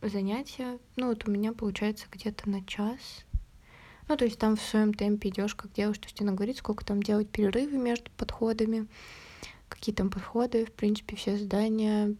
занятия. 0.02 0.78
Ну, 0.96 1.08
вот 1.08 1.26
у 1.26 1.30
меня 1.30 1.52
получается 1.52 2.06
где-то 2.12 2.48
на 2.48 2.64
час. 2.64 3.24
Ну, 4.08 4.16
то 4.16 4.24
есть 4.24 4.38
там 4.38 4.56
в 4.56 4.60
своем 4.60 4.92
темпе 4.92 5.30
идешь, 5.30 5.54
как 5.54 5.70
есть 5.76 6.20
она 6.20 6.32
говорит, 6.32 6.58
сколько 6.58 6.84
там 6.84 7.02
делать 7.02 7.28
перерывы 7.30 7.78
между 7.78 8.10
подходами, 8.16 8.86
какие 9.68 9.94
там 9.94 10.10
подходы, 10.10 10.66
в 10.66 10.72
принципе, 10.72 11.16
все 11.16 11.38
задания. 11.38 12.14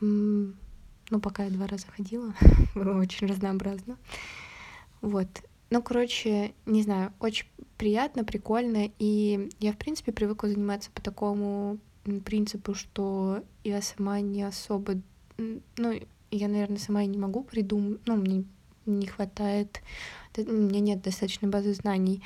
Ну, 0.00 1.20
пока 1.20 1.44
я 1.44 1.50
два 1.50 1.66
раза 1.66 1.86
ходила, 1.88 2.34
было 2.74 2.98
очень 2.98 3.26
разнообразно. 3.26 3.98
Вот. 5.00 5.28
Ну, 5.70 5.82
короче, 5.82 6.54
не 6.66 6.82
знаю, 6.82 7.12
очень 7.18 7.46
приятно, 7.76 8.24
прикольно, 8.24 8.90
и 8.98 9.50
я, 9.58 9.72
в 9.72 9.76
принципе, 9.76 10.12
привыкла 10.12 10.48
заниматься 10.48 10.90
по 10.92 11.02
такому 11.02 11.78
принципу, 12.24 12.74
что 12.74 13.42
я 13.64 13.82
сама 13.82 14.20
не 14.20 14.42
особо, 14.42 15.00
ну, 15.36 16.00
я, 16.30 16.48
наверное, 16.48 16.78
сама 16.78 17.02
и 17.02 17.06
не 17.06 17.18
могу 17.18 17.42
придумать, 17.42 18.00
ну, 18.06 18.16
мне 18.16 18.44
не 18.86 19.06
хватает, 19.06 19.80
у 20.36 20.52
меня 20.52 20.80
нет 20.80 21.02
достаточной 21.02 21.48
базы 21.48 21.74
знаний, 21.74 22.22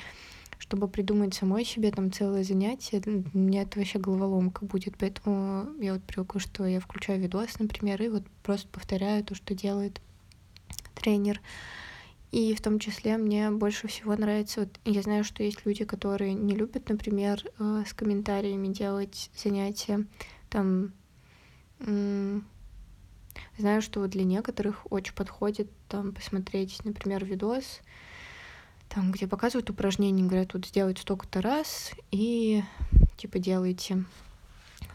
чтобы 0.57 0.87
придумать 0.87 1.33
самой 1.33 1.65
себе 1.65 1.91
там 1.91 2.11
целое 2.11 2.43
занятие, 2.43 2.99
для 2.99 3.23
меня 3.33 3.63
это 3.63 3.79
вообще 3.79 3.99
головоломка 3.99 4.65
будет, 4.65 4.97
поэтому 4.97 5.69
я 5.81 5.93
вот 5.93 6.03
привыкла, 6.03 6.39
что 6.39 6.65
я 6.65 6.79
включаю 6.79 7.19
видос, 7.19 7.59
например, 7.59 8.01
и 8.01 8.09
вот 8.09 8.23
просто 8.43 8.67
повторяю 8.67 9.23
то, 9.23 9.35
что 9.35 9.55
делает 9.55 10.01
тренер. 10.95 11.41
И 12.31 12.53
в 12.53 12.61
том 12.61 12.77
числе 12.77 13.17
мне 13.17 13.49
больше 13.49 13.87
всего 13.87 14.15
нравится, 14.15 14.61
вот 14.61 14.79
я 14.85 15.01
знаю, 15.01 15.23
что 15.23 15.41
есть 15.41 15.65
люди, 15.65 15.83
которые 15.83 16.35
не 16.35 16.53
любят, 16.53 16.87
например, 16.87 17.43
э, 17.57 17.83
с 17.87 17.93
комментариями 17.93 18.67
делать 18.67 19.31
занятия. 19.35 20.05
Там 20.49 20.93
знаю, 23.57 23.81
что 23.81 24.05
для 24.07 24.23
некоторых 24.23 24.91
очень 24.91 25.13
подходит 25.13 25.69
там 25.87 26.13
посмотреть, 26.13 26.83
например, 26.83 27.25
видос, 27.25 27.81
там, 28.89 29.11
где 29.11 29.27
показывают 29.27 29.69
упражнения, 29.69 30.23
говорят, 30.23 30.53
вот 30.53 30.65
сделать 30.65 30.97
столько-то 30.99 31.41
раз 31.41 31.91
и 32.11 32.63
типа 33.17 33.39
делайте. 33.39 34.03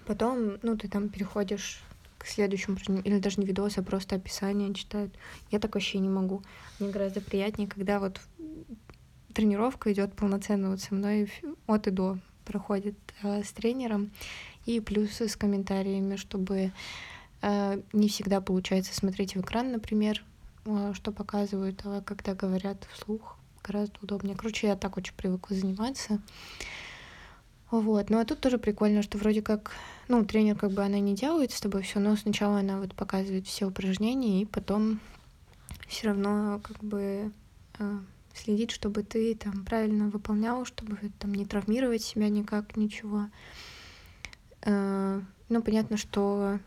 Потом, 0.07 0.59
ну, 0.63 0.77
ты 0.77 0.89
там 0.89 1.09
переходишь 1.09 1.83
к 2.19 2.27
следующему 2.27 2.75
упражнению, 2.75 3.05
или 3.05 3.19
даже 3.19 3.41
не 3.41 3.47
видос, 3.47 3.79
а 3.79 3.83
просто 3.83 4.17
описание 4.17 4.73
читают. 4.75 5.15
Я 5.51 5.59
так 5.59 5.75
вообще 5.75 5.99
не 5.99 6.09
могу. 6.09 6.43
Мне 6.79 6.91
гораздо 6.91 7.21
приятнее, 7.21 7.69
когда 7.69 8.01
вот 8.01 8.21
тренировка 9.35 9.93
идет 9.93 10.15
полноценно 10.15 10.71
вот 10.71 10.81
со 10.81 10.95
мной 10.95 11.31
от 11.67 11.87
и 11.87 11.91
до 11.91 12.19
проходит 12.45 12.97
э, 13.23 13.43
с 13.43 13.53
тренером 13.53 14.11
и 14.67 14.81
плюс 14.81 15.21
с 15.21 15.37
комментариями, 15.37 16.17
чтобы 16.17 16.73
не 17.93 18.09
всегда 18.09 18.41
получается 18.41 18.95
смотреть 18.95 19.35
в 19.37 19.41
экран, 19.41 19.73
например, 19.73 20.25
э, 20.65 20.93
что 20.95 21.13
показывают, 21.13 21.81
а 21.85 22.01
когда 22.01 22.35
говорят 22.35 22.87
вслух, 22.93 23.37
гораздо 23.63 23.99
удобнее. 24.03 24.37
Короче, 24.37 24.69
я 24.69 24.77
так 24.77 24.97
очень 24.97 25.15
привыкла 25.15 25.57
заниматься. 25.57 26.21
Вот. 27.71 28.09
Ну 28.11 28.19
а 28.19 28.25
тут 28.25 28.41
тоже 28.41 28.59
прикольно, 28.59 29.03
что 29.03 29.19
вроде 29.19 29.43
как, 29.43 29.73
ну, 30.09 30.25
тренер 30.25 30.57
как 30.57 30.71
бы 30.73 30.85
она 30.85 31.01
не 31.01 31.15
делает 31.15 31.51
с 31.51 31.61
тобой 31.61 31.83
все, 31.83 31.99
но 31.99 32.15
сначала 32.17 32.61
она 32.61 32.79
вот 32.79 32.95
показывает 32.95 33.47
все 33.47 33.67
упражнения, 33.67 34.43
и 34.43 34.47
потом 34.47 35.01
все 35.89 36.09
равно 36.09 36.61
как 36.63 36.79
бы 36.85 37.33
э, 37.79 37.99
следить, 38.33 38.71
чтобы 38.71 39.03
ты 39.03 39.35
там 39.35 39.65
правильно 39.65 40.09
выполнял, 40.09 40.65
чтобы 40.65 40.99
там 41.19 41.35
не 41.35 41.47
травмировать 41.47 42.03
себя 42.03 42.29
никак, 42.29 42.77
ничего. 42.77 43.27
Э, 44.63 45.21
ну, 45.49 45.63
понятно, 45.63 45.97
что 45.97 46.61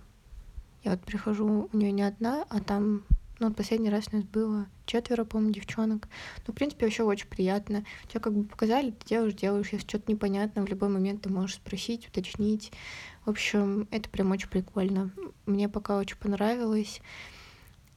я 0.83 0.91
вот 0.91 1.01
прихожу 1.01 1.69
у 1.71 1.77
нее 1.77 1.91
не 1.91 2.03
одна, 2.03 2.45
а 2.49 2.59
там, 2.59 3.03
ну, 3.39 3.53
последний 3.53 3.89
раз 3.89 4.05
у 4.11 4.17
нас 4.17 4.25
было 4.25 4.67
четверо, 4.85 5.25
по-моему, 5.25 5.53
девчонок. 5.53 6.07
Ну, 6.45 6.53
в 6.53 6.55
принципе, 6.55 6.85
вообще 6.85 7.03
очень 7.03 7.27
приятно. 7.27 7.83
Тебя 8.07 8.19
как 8.19 8.33
бы 8.33 8.43
показали, 8.43 8.91
ты 8.91 9.07
делаешь, 9.07 9.33
делаешь. 9.33 9.69
Если 9.71 9.87
что-то 9.87 10.11
непонятно, 10.11 10.65
в 10.65 10.69
любой 10.69 10.89
момент 10.89 11.21
ты 11.21 11.29
можешь 11.29 11.57
спросить, 11.57 12.07
уточнить. 12.07 12.71
В 13.25 13.29
общем, 13.29 13.87
это 13.91 14.09
прям 14.09 14.31
очень 14.31 14.49
прикольно. 14.49 15.11
Мне 15.45 15.69
пока 15.69 15.97
очень 15.97 16.17
понравилось. 16.17 17.01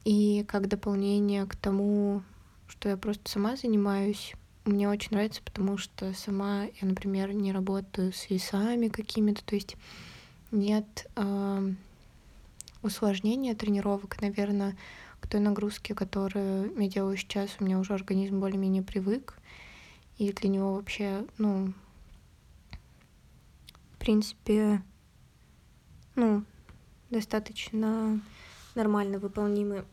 И 0.03 0.43
как 0.47 0.67
дополнение 0.67 1.45
к 1.45 1.55
тому, 1.55 2.23
что 2.67 2.89
я 2.89 2.97
просто 2.97 3.29
сама 3.29 3.55
занимаюсь, 3.55 4.33
мне 4.65 4.89
очень 4.89 5.11
нравится, 5.11 5.41
потому 5.43 5.77
что 5.77 6.13
сама 6.13 6.65
я, 6.65 6.87
например, 6.87 7.33
не 7.33 7.51
работаю 7.51 8.13
с 8.13 8.29
весами 8.29 8.89
какими-то, 8.89 9.43
то 9.43 9.55
есть 9.55 9.75
нет 10.51 11.07
э, 11.15 11.73
усложнения 12.81 13.55
тренировок, 13.55 14.21
наверное, 14.21 14.77
к 15.19 15.27
той 15.27 15.39
нагрузке, 15.39 15.93
которую 15.93 16.73
я 16.79 16.89
делаю 16.89 17.17
сейчас, 17.17 17.55
у 17.59 17.63
меня 17.63 17.79
уже 17.79 17.93
организм 17.93 18.39
более-менее 18.39 18.83
привык, 18.83 19.37
и 20.17 20.31
для 20.33 20.49
него 20.49 20.73
вообще, 20.73 21.25
ну, 21.37 21.73
в 23.93 23.97
принципе, 23.97 24.81
ну, 26.15 26.43
достаточно 27.09 28.19
нормально 28.75 29.19
выполнимы 29.19 29.85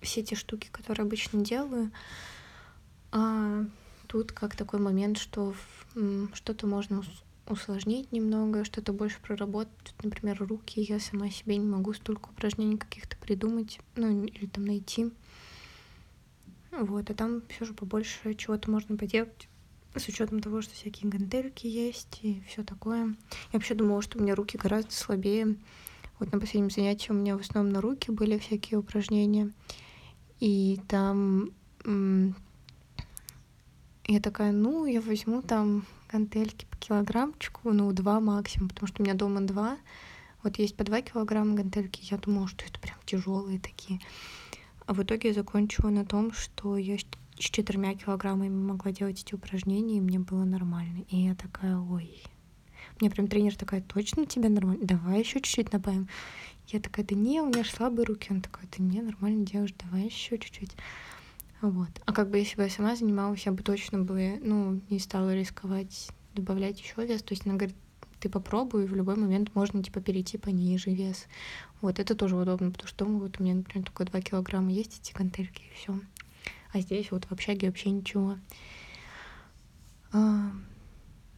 все 0.00 0.22
те 0.22 0.34
штуки, 0.34 0.68
которые 0.70 1.04
обычно 1.04 1.44
делаю. 1.44 1.90
А 3.12 3.64
тут 4.06 4.32
как 4.32 4.56
такой 4.56 4.80
момент, 4.80 5.18
что 5.18 5.54
что-то 6.34 6.66
можно 6.66 7.02
усложнить 7.50 8.12
немного, 8.12 8.64
что-то 8.64 8.92
больше 8.92 9.20
проработать. 9.20 9.94
Например, 10.02 10.36
руки 10.38 10.80
я 10.80 10.98
сама 11.00 11.30
себе 11.30 11.56
не 11.56 11.66
могу 11.66 11.92
столько 11.92 12.28
упражнений 12.30 12.76
каких-то 12.76 13.16
придумать, 13.16 13.80
ну 13.96 14.24
или 14.24 14.46
там 14.46 14.64
найти. 14.64 15.10
Вот, 16.70 17.10
а 17.10 17.14
там 17.14 17.42
все 17.48 17.64
же 17.64 17.74
побольше 17.74 18.34
чего-то 18.34 18.70
можно 18.70 18.96
поделать 18.96 19.48
с 19.96 20.06
учетом 20.06 20.40
того, 20.40 20.62
что 20.62 20.74
всякие 20.74 21.10
гантельки 21.10 21.66
есть 21.66 22.20
и 22.22 22.42
все 22.46 22.62
такое. 22.62 23.06
Я 23.06 23.14
вообще 23.54 23.74
думала, 23.74 24.02
что 24.02 24.18
у 24.18 24.22
меня 24.22 24.34
руки 24.34 24.56
гораздо 24.56 24.92
слабее. 24.92 25.56
Вот 26.18 26.32
на 26.32 26.38
последнем 26.38 26.70
занятии 26.70 27.10
у 27.10 27.14
меня 27.14 27.36
в 27.36 27.40
основном 27.40 27.72
на 27.72 27.80
руки 27.80 28.10
были 28.10 28.38
всякие 28.38 28.78
упражнения. 28.78 29.52
И 30.38 30.78
там 30.86 31.50
я 34.06 34.20
такая, 34.20 34.52
ну, 34.52 34.86
я 34.86 35.00
возьму 35.00 35.42
там 35.42 35.86
гантельки 36.10 36.66
по 36.70 36.76
килограммчику, 36.76 37.72
ну, 37.72 37.92
два 37.92 38.20
максимум, 38.20 38.68
потому 38.68 38.88
что 38.88 39.02
у 39.02 39.04
меня 39.04 39.14
дома 39.14 39.40
два. 39.40 39.78
Вот 40.42 40.58
есть 40.58 40.76
по 40.76 40.84
два 40.84 41.02
килограмма 41.02 41.54
гантельки. 41.54 42.00
Я 42.10 42.18
думала, 42.18 42.48
что 42.48 42.64
это 42.64 42.80
прям 42.80 42.96
тяжелые 43.04 43.58
такие. 43.58 44.00
А 44.86 44.94
в 44.94 45.02
итоге 45.02 45.28
я 45.28 45.34
закончила 45.34 45.90
на 45.90 46.04
том, 46.04 46.32
что 46.32 46.76
я 46.76 46.98
с 46.98 47.04
четырьмя 47.36 47.94
килограммами 47.94 48.48
могла 48.48 48.90
делать 48.90 49.22
эти 49.22 49.34
упражнения, 49.34 49.98
и 49.98 50.00
мне 50.00 50.18
было 50.18 50.44
нормально. 50.44 51.04
И 51.08 51.16
я 51.16 51.34
такая, 51.34 51.76
ой. 51.78 52.22
Мне 53.00 53.10
прям 53.10 53.28
тренер 53.28 53.56
такая, 53.56 53.80
точно 53.80 54.26
тебе 54.26 54.48
нормально? 54.48 54.84
Давай 54.84 55.20
еще 55.20 55.40
чуть-чуть 55.40 55.70
добавим. 55.70 56.08
Я 56.68 56.80
такая, 56.80 57.04
да 57.06 57.14
не, 57.14 57.40
у 57.40 57.46
меня 57.46 57.64
слабые 57.64 58.04
руки. 58.04 58.28
Он 58.30 58.40
такой, 58.40 58.66
ты 58.66 58.82
мне 58.82 59.02
нормально 59.02 59.46
делаешь, 59.46 59.74
давай 59.78 60.04
еще 60.04 60.38
чуть-чуть. 60.38 60.72
Вот. 61.60 61.88
А 62.06 62.12
как 62.12 62.30
бы 62.30 62.38
если 62.38 62.56
бы 62.56 62.62
я 62.62 62.70
сама 62.70 62.96
занималась, 62.96 63.44
я 63.44 63.52
бы 63.52 63.62
точно 63.62 64.00
бы, 64.00 64.38
ну, 64.42 64.80
не 64.88 64.98
стала 64.98 65.34
рисковать 65.34 66.08
добавлять 66.34 66.80
еще 66.80 67.04
вес. 67.04 67.22
То 67.22 67.34
есть 67.34 67.46
она 67.46 67.56
говорит, 67.56 67.76
ты 68.20 68.28
попробуй, 68.28 68.86
в 68.86 68.94
любой 68.94 69.16
момент 69.16 69.54
можно, 69.54 69.82
типа, 69.82 70.00
перейти 70.00 70.38
пониже 70.38 70.90
вес. 70.90 71.26
Вот, 71.80 71.98
это 71.98 72.14
тоже 72.14 72.36
удобно, 72.36 72.70
потому 72.70 72.88
что 72.88 73.04
вот 73.04 73.38
у 73.38 73.42
меня, 73.42 73.54
например, 73.54 73.86
только 73.86 74.04
2 74.04 74.20
килограмма 74.20 74.70
есть 74.70 75.00
эти 75.00 75.12
гантельки, 75.12 75.62
и 75.62 75.74
все. 75.74 75.98
А 76.72 76.80
здесь 76.80 77.10
вот 77.10 77.24
в 77.24 77.32
общаге 77.32 77.66
вообще 77.66 77.90
ничего. 77.90 78.36
А, 80.12 80.50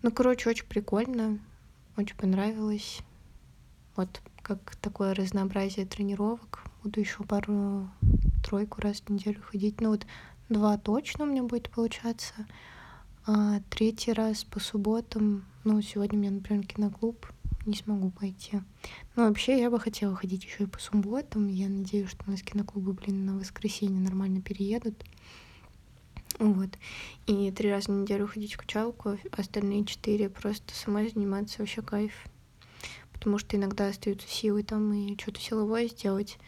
ну, 0.02 0.10
короче, 0.10 0.50
очень 0.50 0.66
прикольно, 0.66 1.38
очень 1.96 2.16
понравилось. 2.16 3.00
Вот 3.96 4.20
как 4.42 4.76
такое 4.76 5.14
разнообразие 5.14 5.86
тренировок. 5.86 6.64
Буду 6.82 7.00
еще 7.00 7.22
пару-тройку 8.42 8.80
раз 8.80 9.00
в 9.00 9.10
неделю 9.10 9.40
ходить. 9.42 9.80
Ну 9.80 9.90
вот 9.90 10.06
два 10.48 10.76
точно 10.76 11.24
у 11.24 11.26
меня 11.26 11.42
будет 11.42 11.70
получаться. 11.70 12.34
А 13.24 13.60
третий 13.70 14.12
раз 14.12 14.44
по 14.44 14.58
субботам, 14.58 15.44
ну, 15.64 15.80
сегодня 15.80 16.18
у 16.18 16.22
меня, 16.22 16.30
например, 16.32 16.66
киноклуб, 16.66 17.26
не 17.66 17.76
смогу 17.76 18.10
пойти. 18.10 18.60
Ну, 19.14 19.28
вообще, 19.28 19.60
я 19.60 19.70
бы 19.70 19.78
хотела 19.78 20.16
ходить 20.16 20.44
еще 20.44 20.64
и 20.64 20.66
по 20.66 20.80
субботам. 20.80 21.46
Я 21.46 21.68
надеюсь, 21.68 22.10
что 22.10 22.24
у 22.26 22.30
нас 22.32 22.42
киноклубы, 22.42 22.94
блин, 22.94 23.24
на 23.24 23.38
воскресенье 23.38 24.00
нормально 24.00 24.42
переедут. 24.42 25.04
Вот. 26.40 26.70
И 27.28 27.52
три 27.52 27.70
раза 27.70 27.92
в 27.92 27.94
неделю 27.94 28.26
ходить 28.26 28.54
в 28.54 28.56
качалку, 28.56 29.18
остальные 29.30 29.84
четыре 29.84 30.28
просто 30.28 30.74
самой 30.74 31.08
заниматься 31.08 31.60
вообще 31.60 31.82
кайф 31.82 32.12
потому 33.12 33.38
что 33.38 33.56
иногда 33.56 33.86
остаются 33.86 34.26
силы 34.26 34.64
там 34.64 34.92
и 34.92 35.16
что-то 35.16 35.38
силовое 35.38 35.86
сделать. 35.86 36.38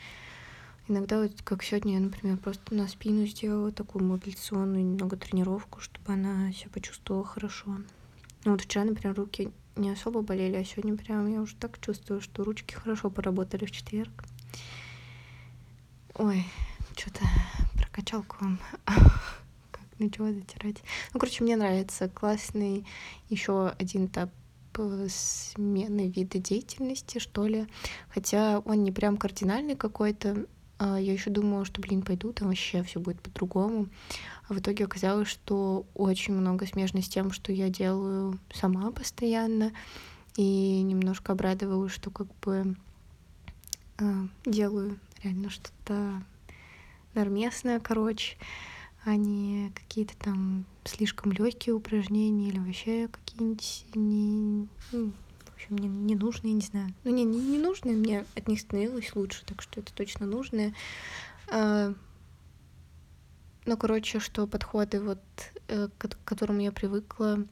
Иногда 0.86 1.20
вот 1.20 1.32
как 1.42 1.62
сегодня 1.62 1.94
я, 1.94 2.00
например, 2.00 2.36
просто 2.36 2.74
на 2.74 2.86
спину 2.88 3.26
сделала 3.26 3.72
такую 3.72 4.04
мобилизационную 4.04 4.84
немного 4.84 5.16
тренировку, 5.16 5.80
чтобы 5.80 6.12
она 6.12 6.52
себя 6.52 6.70
почувствовала 6.72 7.24
хорошо. 7.24 7.78
Ну 8.44 8.52
вот 8.52 8.60
вчера, 8.60 8.84
например, 8.84 9.16
руки 9.16 9.50
не 9.76 9.90
особо 9.90 10.20
болели, 10.20 10.56
а 10.56 10.64
сегодня 10.64 10.96
прям 10.96 11.26
я 11.32 11.40
уже 11.40 11.56
так 11.56 11.80
чувствую, 11.80 12.20
что 12.20 12.44
ручки 12.44 12.74
хорошо 12.74 13.10
поработали 13.10 13.64
в 13.64 13.70
четверг. 13.70 14.24
Ой, 16.14 16.44
что-то 16.96 17.24
прокачалку 17.78 18.36
вам 18.40 18.60
как 18.84 19.82
начала 19.98 20.32
затирать. 20.32 20.82
Ну, 21.12 21.18
короче, 21.20 21.42
мне 21.42 21.56
нравится 21.56 22.08
классный 22.08 22.86
еще 23.30 23.68
один 23.78 24.06
этап 24.06 24.30
смены 25.08 26.08
вида 26.08 26.38
деятельности, 26.38 27.18
что 27.18 27.46
ли. 27.46 27.66
Хотя 28.08 28.58
он 28.60 28.82
не 28.82 28.92
прям 28.92 29.16
кардинальный 29.16 29.76
какой-то. 29.76 30.46
А 30.86 31.00
я 31.00 31.14
еще 31.14 31.30
думала, 31.30 31.64
что, 31.64 31.80
блин, 31.80 32.02
пойду, 32.02 32.34
там 32.34 32.48
вообще 32.48 32.82
все 32.82 33.00
будет 33.00 33.18
по-другому. 33.22 33.88
А 34.46 34.52
в 34.52 34.58
итоге 34.58 34.84
оказалось, 34.84 35.28
что 35.28 35.86
очень 35.94 36.34
много 36.34 36.66
смежно 36.66 37.00
с 37.00 37.08
тем, 37.08 37.32
что 37.32 37.52
я 37.52 37.70
делаю 37.70 38.38
сама 38.52 38.90
постоянно. 38.90 39.72
И 40.36 40.82
немножко 40.82 41.32
обрадовалась, 41.32 41.90
что 41.94 42.10
как 42.10 42.26
бы 42.42 42.76
э, 43.98 44.26
делаю 44.44 44.98
реально 45.22 45.48
что-то 45.48 46.22
нормесное, 47.14 47.80
короче 47.80 48.36
а 49.06 49.16
не 49.16 49.70
какие-то 49.74 50.16
там 50.16 50.64
слишком 50.84 51.32
легкие 51.32 51.74
упражнения 51.74 52.48
или 52.48 52.58
вообще 52.58 53.08
какие-нибудь 53.08 53.84
не, 53.94 54.66
общем, 55.64 55.78
не, 55.78 55.88
не 55.88 56.14
нужные, 56.14 56.52
не 56.52 56.60
знаю. 56.60 56.94
Ну, 57.04 57.10
не, 57.10 57.24
не, 57.24 57.38
не 57.38 57.58
нужные, 57.58 57.96
мне 57.96 58.24
от 58.34 58.48
них 58.48 58.60
становилось 58.60 59.14
лучше, 59.14 59.44
так 59.44 59.62
что 59.62 59.80
это 59.80 59.92
точно 59.92 60.26
нужные. 60.26 60.74
А, 61.48 61.94
ну, 63.66 63.76
короче, 63.76 64.20
что 64.20 64.46
подходы, 64.46 65.00
вот, 65.00 65.20
э, 65.68 65.88
к 65.98 66.08
которым 66.24 66.58
я 66.58 66.72
привыкла, 66.72 67.44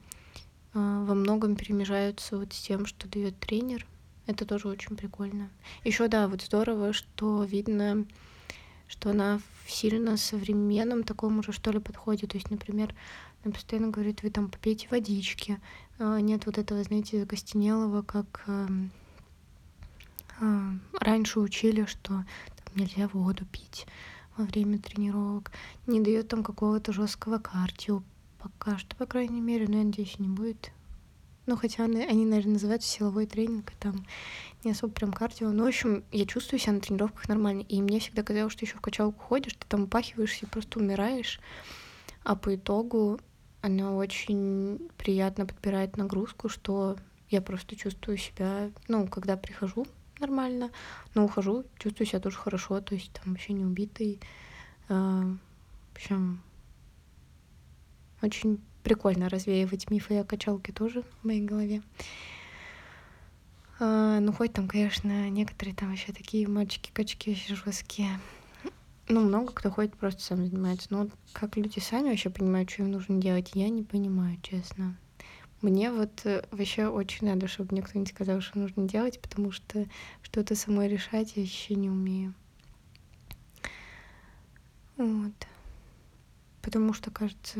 а, 0.73 1.03
во 1.03 1.13
многом 1.15 1.55
перемежаются 1.55 2.37
вот 2.37 2.53
с 2.53 2.61
тем, 2.61 2.85
что 2.85 3.07
дает 3.07 3.39
тренер. 3.39 3.85
Это 4.25 4.45
тоже 4.45 4.67
очень 4.67 4.95
прикольно. 4.95 5.49
Еще 5.83 6.07
да, 6.07 6.27
вот 6.27 6.41
здорово, 6.41 6.93
что 6.93 7.43
видно 7.43 8.05
что 8.87 9.09
она 9.09 9.41
сильно 9.65 10.17
современном 10.17 11.03
таком 11.03 11.39
уже 11.39 11.51
что 11.51 11.71
ли 11.71 11.79
подходе. 11.79 12.27
То 12.27 12.37
есть, 12.37 12.51
например, 12.51 12.93
она 13.43 13.53
постоянно 13.53 13.89
говорит, 13.89 14.23
вы 14.23 14.29
там 14.29 14.49
попейте 14.49 14.87
водички. 14.89 15.59
А, 15.99 16.19
нет 16.19 16.45
вот 16.45 16.57
этого, 16.57 16.83
знаете, 16.83 17.25
гостинелого, 17.25 18.01
как 18.01 18.43
эм, 18.47 18.91
А, 20.39 20.71
раньше 20.99 21.39
учили, 21.39 21.85
что 21.85 22.07
там, 22.07 22.75
нельзя 22.75 23.07
воду 23.07 23.45
пить 23.45 23.85
во 24.37 24.45
время 24.45 24.79
тренировок, 24.79 25.51
не 25.85 26.01
дает 26.01 26.27
там 26.27 26.43
какого-то 26.43 26.91
жесткого 26.91 27.37
кардио. 27.37 28.01
Пока 28.39 28.77
что, 28.77 28.95
по 28.95 29.05
крайней 29.05 29.41
мере, 29.41 29.67
но 29.67 29.77
я 29.77 29.83
надеюсь, 29.83 30.19
не 30.19 30.27
будет. 30.27 30.71
Ну, 31.45 31.57
хотя 31.57 31.83
они, 31.83 32.03
они, 32.03 32.25
наверное, 32.25 32.53
называются 32.53 32.89
силовой 32.89 33.25
тренинг, 33.25 33.71
и 33.71 33.75
там 33.77 34.05
не 34.63 34.71
особо 34.71 34.93
прям 34.93 35.11
кардио. 35.11 35.51
Ну, 35.51 35.65
в 35.65 35.67
общем, 35.67 36.03
я 36.11 36.25
чувствую 36.25 36.59
себя 36.59 36.73
на 36.73 36.79
тренировках 36.79 37.27
нормально. 37.27 37.61
И 37.61 37.81
мне 37.81 37.99
всегда 37.99 38.23
казалось, 38.23 38.53
что 38.53 38.65
еще 38.65 38.77
в 38.77 38.81
качалку 38.81 39.19
ходишь, 39.19 39.53
ты 39.53 39.65
там 39.67 39.83
упахиваешься 39.83 40.45
и 40.45 40.49
просто 40.49 40.79
умираешь. 40.79 41.39
А 42.23 42.35
по 42.35 42.55
итогу 42.55 43.19
она 43.63 43.95
очень 43.95 44.89
приятно 44.97 45.45
подбирает 45.45 45.95
нагрузку, 45.95 46.49
что 46.49 46.97
я 47.29 47.41
просто 47.41 47.77
чувствую 47.77 48.17
себя, 48.17 48.69
ну, 48.89 49.07
когда 49.07 49.37
прихожу 49.37 49.87
нормально, 50.19 50.69
но 51.15 51.23
ухожу, 51.23 51.63
чувствую 51.79 52.05
себя 52.05 52.19
тоже 52.19 52.37
хорошо, 52.37 52.81
то 52.81 52.93
есть 52.93 53.13
там 53.13 53.31
вообще 53.31 53.53
не 53.53 53.63
убитый. 53.63 54.19
А, 54.89 55.21
в 55.21 55.95
общем, 55.95 56.43
очень 58.21 58.59
прикольно 58.83 59.29
развеивать 59.29 59.89
мифы 59.89 60.19
о 60.19 60.25
качалке 60.25 60.73
тоже 60.73 61.01
в 61.21 61.25
моей 61.25 61.41
голове. 61.41 61.81
А, 63.79 64.19
ну, 64.19 64.33
хоть 64.33 64.51
там, 64.51 64.67
конечно, 64.67 65.29
некоторые 65.29 65.73
там 65.73 65.89
вообще 65.89 66.11
такие 66.11 66.49
мальчики-качки 66.49 67.33
жесткие. 67.47 68.19
Ну, 69.09 69.21
много 69.21 69.51
кто 69.51 69.69
ходит, 69.69 69.97
просто 69.97 70.21
сам 70.21 70.45
занимается. 70.45 70.87
Но 70.89 71.09
как 71.33 71.57
люди 71.57 71.79
сами 71.79 72.09
вообще 72.09 72.29
понимают, 72.29 72.69
что 72.69 72.83
им 72.83 72.91
нужно 72.91 73.21
делать, 73.21 73.51
я 73.53 73.69
не 73.69 73.83
понимаю, 73.83 74.37
честно. 74.41 74.97
Мне 75.61 75.91
вот 75.91 76.25
э, 76.25 76.45
вообще 76.51 76.87
очень 76.87 77.27
надо, 77.27 77.47
чтобы 77.47 77.69
мне 77.71 77.81
кто-нибудь 77.81 78.13
сказал, 78.13 78.41
что 78.41 78.59
нужно 78.59 78.87
делать, 78.87 79.21
потому 79.21 79.51
что 79.51 79.87
что-то 80.21 80.55
самой 80.55 80.87
решать 80.87 81.35
я 81.35 81.41
еще 81.41 81.75
не 81.75 81.89
умею. 81.89 82.33
Вот. 84.97 85.33
Потому 86.61 86.93
что, 86.93 87.11
кажется, 87.11 87.59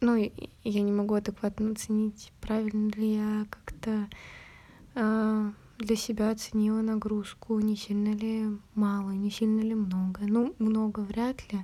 ну, 0.00 0.16
я 0.16 0.80
не 0.82 0.92
могу 0.92 1.14
адекватно 1.14 1.72
оценить, 1.72 2.32
правильно 2.40 2.90
ли 2.90 3.14
я 3.14 3.46
как-то 3.50 4.08
э, 4.94 5.50
для 5.78 5.96
себя 5.96 6.30
оценила 6.30 6.80
нагрузку, 6.80 7.58
не 7.60 7.76
сильно 7.76 8.14
ли 8.14 8.48
мало, 8.74 9.10
не 9.10 9.30
сильно 9.30 9.60
ли 9.60 9.74
много. 9.74 10.22
Ну, 10.22 10.54
много 10.58 11.00
вряд 11.00 11.52
ли. 11.52 11.60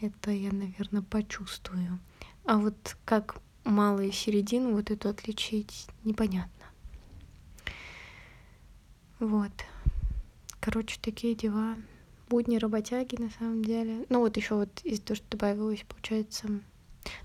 Это 0.00 0.30
я, 0.30 0.52
наверное, 0.52 1.02
почувствую. 1.02 1.98
А 2.44 2.58
вот 2.58 2.96
как 3.04 3.40
мало 3.64 4.00
и 4.00 4.12
середину 4.12 4.74
вот 4.74 4.90
эту 4.90 5.08
отличить 5.08 5.88
непонятно. 6.04 6.64
Вот. 9.18 9.52
Короче, 10.60 10.98
такие 11.00 11.34
дела. 11.34 11.76
Будни 12.28 12.58
работяги 12.58 13.16
на 13.20 13.30
самом 13.30 13.64
деле. 13.64 14.04
Ну 14.10 14.20
вот 14.20 14.36
еще 14.36 14.54
вот 14.54 14.80
из 14.84 15.00
того, 15.00 15.16
что 15.16 15.26
добавилось, 15.30 15.84
получается. 15.88 16.60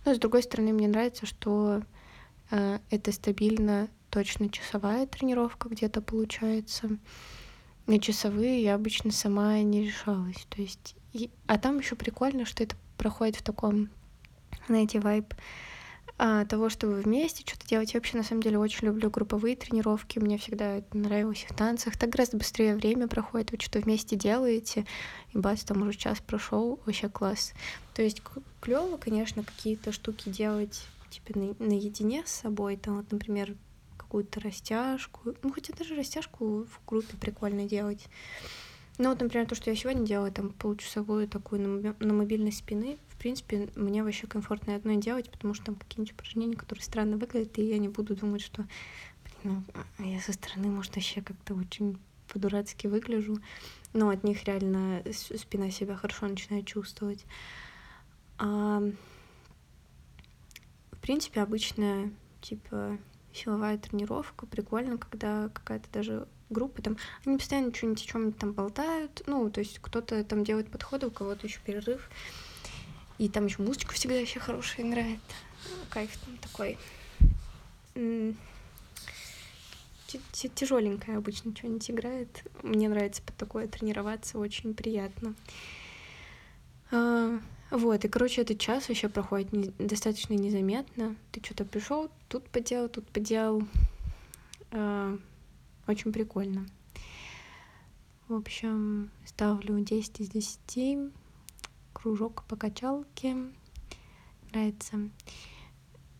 Но 0.05 0.15
с 0.15 0.17
другой 0.17 0.43
стороны, 0.43 0.71
мне 0.71 0.87
нравится, 0.87 1.25
что 1.25 1.81
э, 2.51 2.79
это 2.89 3.11
стабильно 3.11 3.89
точно 4.13 4.47
часовая 4.47 5.07
тренировка 5.07 5.69
где-то 5.69 5.99
получается. 5.99 6.99
На 7.87 7.99
часовые 7.99 8.61
я 8.61 8.75
обычно 8.75 9.11
сама 9.11 9.59
не 9.61 9.85
решалась. 9.85 10.45
То 10.49 10.61
есть, 10.61 10.95
и... 11.13 11.31
а 11.47 11.57
там 11.57 11.79
еще 11.79 11.95
прикольно, 11.95 12.45
что 12.45 12.63
это 12.63 12.75
проходит 12.95 13.37
в 13.37 13.41
таком, 13.41 13.89
знаете, 14.67 14.99
вайб 14.99 15.33
а, 16.19 16.45
того, 16.45 16.69
чтобы 16.69 17.01
вместе 17.01 17.43
что-то 17.43 17.67
делать. 17.67 17.95
Я 17.95 17.99
вообще, 17.99 18.15
на 18.17 18.23
самом 18.23 18.43
деле, 18.43 18.59
очень 18.59 18.85
люблю 18.85 19.09
групповые 19.09 19.55
тренировки. 19.55 20.19
Мне 20.19 20.37
всегда 20.37 20.77
это 20.77 20.95
нравилось 20.95 21.47
в 21.49 21.55
танцах. 21.55 21.97
Так 21.97 22.11
гораздо 22.11 22.37
быстрее 22.37 22.75
время 22.75 23.07
проходит. 23.07 23.51
Вы 23.51 23.57
что-то 23.59 23.79
вместе 23.79 24.15
делаете, 24.15 24.85
и 25.33 25.39
бац, 25.39 25.63
там 25.63 25.81
уже 25.81 25.97
час 25.97 26.19
прошел. 26.19 26.79
Вообще 26.85 27.09
класс. 27.09 27.53
То 27.95 28.03
есть 28.03 28.21
клево, 28.61 28.97
конечно, 28.97 29.43
какие-то 29.43 29.91
штуки 29.91 30.29
делать 30.29 30.85
типа 31.09 31.37
на, 31.37 31.55
наедине 31.57 32.23
с 32.25 32.31
собой. 32.31 32.77
Там 32.77 32.97
вот, 32.97 33.11
например, 33.11 33.55
какую-то 34.13 34.41
растяжку. 34.41 35.33
Ну, 35.41 35.51
хотя 35.51 35.73
даже 35.73 35.95
растяжку 35.95 36.65
в 36.65 36.79
группе 36.85 37.17
прикольно 37.19 37.65
делать. 37.67 38.07
Ну, 38.99 39.09
вот, 39.09 39.19
например, 39.19 39.47
то, 39.47 39.55
что 39.55 39.71
я 39.71 39.75
сегодня 39.75 40.05
делала, 40.05 40.29
там, 40.29 40.51
получасовую 40.51 41.27
такую 41.27 41.95
на, 41.99 42.13
мобильность 42.13 42.59
спины, 42.59 42.99
в 43.09 43.17
принципе, 43.17 43.69
мне 43.75 44.03
вообще 44.03 44.27
комфортно 44.27 44.75
одно 44.75 44.93
делать, 45.01 45.31
потому 45.31 45.55
что 45.55 45.65
там 45.65 45.75
какие-нибудь 45.77 46.13
упражнения, 46.13 46.55
которые 46.55 46.83
странно 46.83 47.17
выглядят, 47.17 47.57
и 47.57 47.63
я 47.63 47.79
не 47.79 47.87
буду 47.87 48.15
думать, 48.15 48.43
что, 48.43 48.67
блин, 49.41 49.65
ну, 49.97 50.05
я 50.05 50.21
со 50.21 50.31
стороны, 50.31 50.67
может, 50.67 50.95
вообще 50.95 51.23
как-то 51.23 51.55
очень 51.55 51.97
по-дурацки 52.27 52.85
выгляжу, 52.85 53.39
но 53.93 54.09
от 54.09 54.23
них 54.23 54.43
реально 54.43 55.01
спина 55.11 55.71
себя 55.71 55.95
хорошо 55.95 56.27
начинает 56.27 56.67
чувствовать. 56.67 57.25
А, 58.37 58.79
в 60.91 60.97
принципе, 61.01 61.41
обычно, 61.41 62.11
типа, 62.41 62.99
силовая 63.33 63.77
тренировка, 63.77 64.45
прикольно, 64.45 64.97
когда 64.97 65.49
какая-то 65.49 65.89
даже 65.91 66.27
группа 66.49 66.81
там, 66.81 66.97
они 67.25 67.37
постоянно 67.37 67.73
что-нибудь 67.73 68.03
о 68.03 68.07
чем-нибудь 68.07 68.37
там 68.37 68.53
болтают, 68.53 69.23
ну, 69.25 69.49
то 69.49 69.59
есть 69.59 69.79
кто-то 69.79 70.23
там 70.23 70.43
делает 70.43 70.69
подходы, 70.69 71.07
у 71.07 71.11
кого-то 71.11 71.47
еще 71.47 71.59
перерыв, 71.65 72.09
и 73.17 73.27
там 73.29 73.45
еще 73.45 73.61
музычка 73.61 73.93
всегда 73.93 74.19
вообще 74.19 74.39
хорошая 74.39 74.87
играет, 74.87 75.19
кайф 75.89 76.15
там 76.17 76.37
такой. 76.37 76.77
Тяжеленькая 80.55 81.17
обычно 81.17 81.55
что-нибудь 81.55 81.89
играет. 81.89 82.43
Мне 82.61 82.87
нравится 82.87 83.23
под 83.23 83.35
такое 83.35 83.67
тренироваться, 83.67 84.37
очень 84.37 84.75
приятно. 84.75 85.33
Вот, 87.73 88.05
и, 88.05 88.07
короче, 88.07 88.43
этот 88.43 88.59
час 88.59 88.87
вообще 88.87 89.09
проходит 89.09 89.51
не, 89.51 89.73
достаточно 89.79 90.35
незаметно. 90.35 91.15
Ты 91.31 91.43
что-то 91.43 91.65
пришел, 91.65 92.11
тут 92.29 92.47
поделал, 92.49 92.87
тут 92.87 93.07
поделал. 93.07 93.63
Э, 94.69 95.17
очень 95.87 96.13
прикольно. 96.13 96.67
В 98.27 98.35
общем, 98.35 99.09
ставлю 99.25 99.79
10 99.79 100.19
из 100.19 100.29
10. 100.29 101.11
Кружок 101.93 102.43
по 102.43 102.55
качалке. 102.55 103.37
Нравится. 104.51 105.09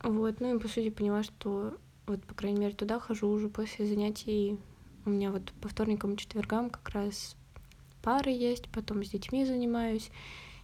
Вот, 0.01 0.39
ну 0.39 0.55
и 0.55 0.59
по 0.59 0.67
сути 0.67 0.89
поняла, 0.89 1.21
что 1.21 1.77
вот, 2.07 2.25
по 2.25 2.33
крайней 2.33 2.61
мере, 2.61 2.73
туда 2.73 2.99
хожу 2.99 3.27
уже 3.27 3.47
после 3.47 3.85
занятий. 3.85 4.57
У 5.05 5.11
меня 5.11 5.31
вот 5.31 5.53
по 5.61 5.67
вторникам 5.67 6.13
и 6.13 6.17
четвергам 6.17 6.71
как 6.71 6.89
раз 6.89 7.35
пары 8.01 8.31
есть, 8.31 8.69
потом 8.69 9.03
с 9.03 9.09
детьми 9.09 9.45
занимаюсь. 9.45 10.09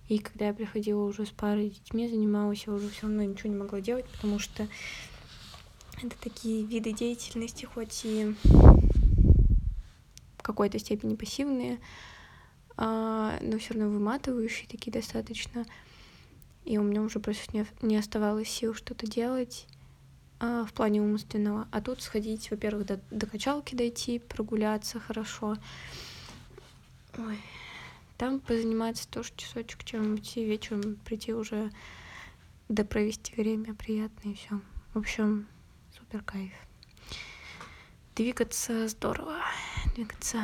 И 0.10 0.17
когда 0.17 0.48
я 0.48 0.54
приходила 0.56 1.04
уже 1.04 1.26
с 1.28 1.30
парой 1.30 1.69
детьми, 1.69 2.10
занималась, 2.10 2.63
я 2.65 2.74
уже 2.74 2.89
все 2.89 3.04
равно 3.04 3.24
ничего 3.24 3.50
не 3.50 3.56
могла 3.56 3.80
делать, 3.80 4.06
потому 4.08 4.39
что 4.39 4.67
это 6.02 6.15
такие 6.19 6.65
виды 6.65 6.93
деятельности, 6.93 7.65
хоть 7.65 8.06
и 8.06 8.36
в 10.38 10.41
какой-то 10.41 10.80
степени 10.80 11.15
пассивные, 11.15 11.80
а, 12.76 13.38
но 13.41 13.60
все 13.60 13.76
равно 13.76 13.91
выматывающие 13.91 14.67
такие 14.67 14.91
достаточно. 14.91 15.63
И 16.65 16.80
у 16.80 16.84
меня 16.84 17.04
уже 17.04 17.19
просто 17.19 17.65
не, 17.82 17.98
оставалось 17.98 18.50
сил 18.50 18.74
что-то 18.74 19.06
делать 19.06 19.67
а, 20.39 20.65
в 20.65 20.74
плане 20.74 21.04
умственного. 21.04 21.67
А 21.72 21.82
тут 21.82 22.02
сходить, 22.02 22.50
во-первых, 22.50 22.88
до, 22.88 23.00
до 23.12 23.28
качалки 23.28 23.76
дойти, 23.76 24.17
прогуляться 24.17 25.00
хорошо. 25.00 25.58
Ой, 27.15 27.38
там 28.20 28.42
позаниматься 28.42 29.08
тоже 29.08 29.32
часочек, 29.38 29.86
чем-нибудь 29.86 30.36
и 30.36 30.46
вечером 30.46 30.98
прийти 31.06 31.34
уже 31.34 31.72
да 32.68 32.84
провести 32.84 33.34
время 33.34 33.74
приятно 33.74 34.30
и 34.30 34.34
все. 34.34 34.60
В 34.94 34.98
общем, 34.98 35.48
супер 35.98 36.22
кайф. 36.24 36.52
Двигаться 38.16 38.90
здорово. 38.90 39.38
Двигаться... 39.96 40.44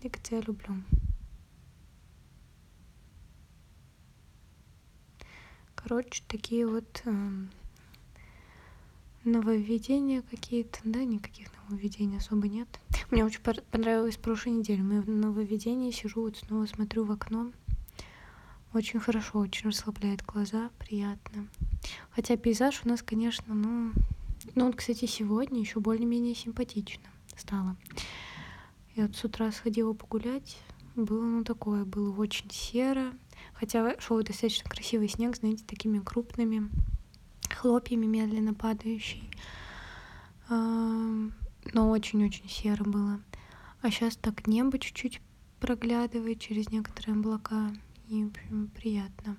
Двигаться 0.00 0.34
я 0.34 0.40
люблю. 0.40 0.82
Короче, 5.76 6.24
такие 6.26 6.66
вот 6.66 7.02
э, 7.04 7.46
нововведения 9.26 10.22
какие-то, 10.22 10.78
да, 10.84 11.04
никаких 11.04 11.48
нововведений 11.68 12.18
особо 12.18 12.48
нет. 12.48 12.68
Мне 13.10 13.24
очень 13.24 13.40
понравилось 13.40 14.16
прошлой 14.16 14.52
неделе. 14.52 14.82
Мы 14.82 15.02
в 15.02 15.08
нововведении 15.08 15.90
сижу, 15.90 16.22
вот 16.22 16.36
снова 16.36 16.66
смотрю 16.66 17.04
в 17.04 17.12
окно. 17.12 17.52
Очень 18.72 19.00
хорошо, 19.00 19.38
очень 19.40 19.68
расслабляет 19.68 20.24
глаза, 20.24 20.70
приятно. 20.78 21.48
Хотя 22.10 22.36
пейзаж 22.36 22.82
у 22.84 22.88
нас, 22.88 23.02
конечно, 23.02 23.54
ну... 23.54 23.92
Ну, 24.54 24.66
вот, 24.66 24.76
кстати, 24.76 25.06
сегодня 25.06 25.60
еще 25.60 25.80
более-менее 25.80 26.34
симпатично 26.34 27.04
стало. 27.36 27.76
Я 28.94 29.06
вот 29.06 29.16
с 29.16 29.24
утра 29.24 29.50
сходила 29.50 29.92
погулять, 29.92 30.58
было 30.94 31.22
ну 31.22 31.44
такое, 31.44 31.84
было 31.84 32.14
очень 32.18 32.50
серо, 32.50 33.12
хотя 33.54 33.98
шел 34.00 34.22
достаточно 34.22 34.70
красивый 34.70 35.08
снег, 35.08 35.36
знаете, 35.36 35.64
такими 35.66 35.98
крупными 35.98 36.70
хлопьями 37.66 38.06
медленно 38.06 38.54
падающий. 38.54 39.28
но 40.48 41.30
очень-очень 41.90 42.48
серо 42.48 42.84
было. 42.84 43.20
А 43.82 43.90
сейчас 43.90 44.16
так 44.16 44.46
небо 44.46 44.78
чуть-чуть 44.78 45.20
проглядывает 45.58 46.40
через 46.40 46.70
некоторые 46.70 47.16
облака, 47.18 47.72
и, 48.08 48.24
в 48.24 48.28
общем, 48.28 48.68
приятно. 48.68 49.36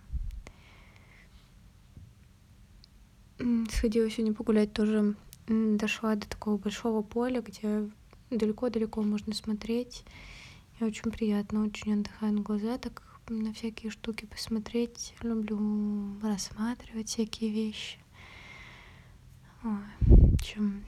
Сходила 3.71 4.09
сегодня 4.09 4.33
погулять 4.33 4.73
тоже, 4.73 5.15
дошла 5.47 6.15
до 6.15 6.27
такого 6.27 6.57
большого 6.57 7.03
поля, 7.03 7.41
где 7.41 7.89
далеко-далеко 8.29 9.03
можно 9.03 9.33
смотреть. 9.33 10.03
И 10.79 10.83
очень 10.83 11.11
приятно, 11.11 11.63
очень 11.63 11.93
отдыхают 11.93 12.41
глаза, 12.41 12.77
так 12.77 13.03
на 13.29 13.53
всякие 13.53 13.89
штуки 13.89 14.25
посмотреть. 14.25 15.15
Люблю 15.21 16.19
рассматривать 16.21 17.07
всякие 17.07 17.51
вещи. 17.51 17.99
Чем 20.41 20.83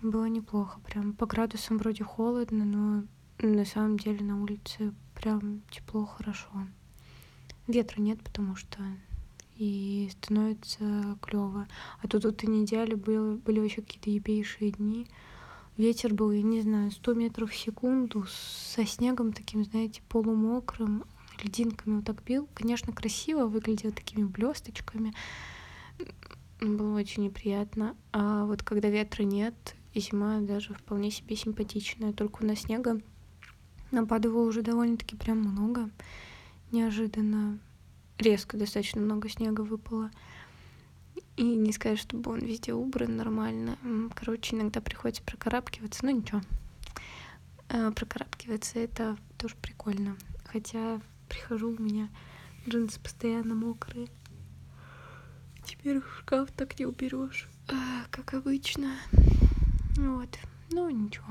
было 0.00 0.26
неплохо. 0.26 0.80
Прям 0.80 1.12
по 1.12 1.26
градусам 1.26 1.78
вроде 1.78 2.04
холодно, 2.04 2.64
но 2.64 3.04
на 3.38 3.64
самом 3.64 3.98
деле 3.98 4.24
на 4.24 4.40
улице 4.40 4.92
прям 5.14 5.62
тепло, 5.70 6.04
хорошо. 6.04 6.48
Ветра 7.66 8.00
нет, 8.00 8.20
потому 8.22 8.56
что 8.56 8.78
и 9.56 10.10
становится 10.10 11.16
клево. 11.20 11.68
А 12.00 12.08
тут 12.08 12.24
вот 12.24 12.34
этой 12.34 12.48
неделе 12.48 12.96
были, 12.96 13.36
были 13.36 13.60
вообще 13.60 13.82
какие-то 13.82 14.10
ебейшие 14.10 14.72
дни. 14.72 15.06
Ветер 15.76 16.12
был, 16.14 16.32
я 16.32 16.42
не 16.42 16.60
знаю, 16.60 16.90
100 16.90 17.14
метров 17.14 17.50
в 17.50 17.56
секунду, 17.56 18.26
со 18.28 18.84
снегом 18.84 19.32
таким, 19.32 19.64
знаете, 19.64 20.02
полумокрым, 20.08 21.04
льдинками 21.42 21.96
вот 21.96 22.04
так 22.04 22.22
бил. 22.24 22.48
Конечно, 22.54 22.92
красиво 22.92 23.46
выглядело 23.46 23.92
такими 23.92 24.24
блесточками. 24.24 25.14
Было 26.62 26.96
очень 26.96 27.24
неприятно. 27.24 27.96
А 28.12 28.44
вот 28.44 28.62
когда 28.62 28.88
ветра 28.88 29.24
нет, 29.24 29.74
и 29.94 30.00
зима 30.00 30.40
даже 30.40 30.74
вполне 30.74 31.10
себе 31.10 31.34
симпатичная. 31.34 32.12
Только 32.12 32.42
у 32.42 32.46
нас 32.46 32.60
снега 32.60 33.00
нападало 33.90 34.46
уже 34.46 34.62
довольно-таки 34.62 35.16
прям 35.16 35.38
много. 35.38 35.90
Неожиданно 36.70 37.58
резко 38.16 38.56
достаточно 38.56 39.00
много 39.00 39.28
снега 39.28 39.62
выпало. 39.62 40.10
И 41.36 41.42
не 41.42 41.72
сказать, 41.72 41.98
чтобы 41.98 42.30
он 42.30 42.40
везде 42.40 42.74
убран 42.74 43.16
нормально. 43.16 43.76
Короче, 44.14 44.54
иногда 44.54 44.80
приходится 44.80 45.24
прокарабкиваться, 45.24 46.04
но 46.04 46.12
ничего. 46.12 46.42
А, 47.70 47.90
прокарабкиваться 47.90 48.78
это 48.78 49.16
тоже 49.36 49.56
прикольно. 49.60 50.16
Хотя 50.44 51.00
прихожу, 51.28 51.70
у 51.70 51.82
меня 51.82 52.08
джинсы 52.68 53.00
постоянно 53.00 53.54
мокрые. 53.56 54.08
Теперь 55.64 56.00
шкаф 56.18 56.50
так 56.52 56.78
не 56.78 56.86
уберешь, 56.86 57.48
а, 57.68 58.04
как 58.10 58.34
обычно. 58.34 58.96
Вот. 59.96 60.38
Ну, 60.70 60.90
ничего. 60.90 61.26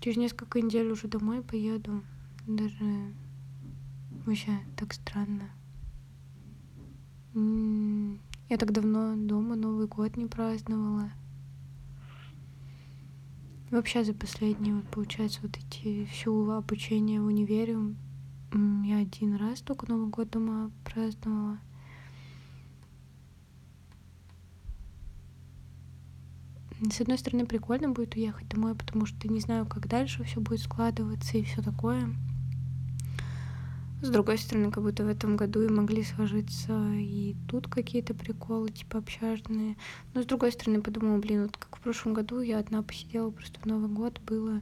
Через 0.00 0.16
несколько 0.16 0.60
недель 0.60 0.90
уже 0.90 1.08
домой 1.08 1.42
поеду. 1.42 2.02
Даже 2.46 3.12
вообще 4.26 4.58
так 4.76 4.92
странно. 4.94 5.50
Я 7.34 8.58
так 8.58 8.72
давно 8.72 9.16
дома 9.16 9.56
Новый 9.56 9.86
год 9.86 10.16
не 10.16 10.26
праздновала. 10.26 11.10
Вообще 13.70 14.04
за 14.04 14.12
последние, 14.12 14.74
вот, 14.74 14.86
получается, 14.88 15.40
вот 15.42 15.56
эти 15.56 16.04
все 16.06 16.30
обучение 16.50 17.20
в 17.20 17.26
универе 17.26 17.78
я 18.52 18.98
один 18.98 19.36
раз 19.36 19.60
только 19.60 19.88
Новый 19.88 20.08
год 20.08 20.30
дома 20.30 20.70
праздновала. 20.84 21.58
с 26.90 27.00
одной 27.00 27.16
стороны, 27.16 27.46
прикольно 27.46 27.90
будет 27.90 28.16
уехать 28.16 28.48
домой, 28.48 28.74
потому 28.74 29.06
что 29.06 29.28
не 29.28 29.38
знаю, 29.38 29.66
как 29.66 29.86
дальше 29.86 30.24
все 30.24 30.40
будет 30.40 30.60
складываться 30.60 31.38
и 31.38 31.44
все 31.44 31.62
такое. 31.62 32.12
С 34.02 34.10
другой 34.10 34.36
стороны, 34.36 34.72
как 34.72 34.82
будто 34.82 35.04
в 35.04 35.08
этом 35.08 35.36
году 35.36 35.62
и 35.62 35.68
могли 35.68 36.02
сложиться 36.02 36.72
и 36.94 37.36
тут 37.48 37.68
какие-то 37.68 38.14
приколы, 38.14 38.70
типа 38.70 38.98
общажные. 38.98 39.76
Но 40.12 40.22
с 40.22 40.26
другой 40.26 40.50
стороны, 40.50 40.82
подумала, 40.82 41.18
блин, 41.18 41.42
вот 41.42 41.56
как 41.56 41.76
в 41.76 41.80
прошлом 41.80 42.14
году 42.14 42.40
я 42.40 42.58
одна 42.58 42.82
посидела 42.82 43.30
просто 43.30 43.60
в 43.60 43.64
Новый 43.64 43.88
год, 43.88 44.20
было, 44.26 44.60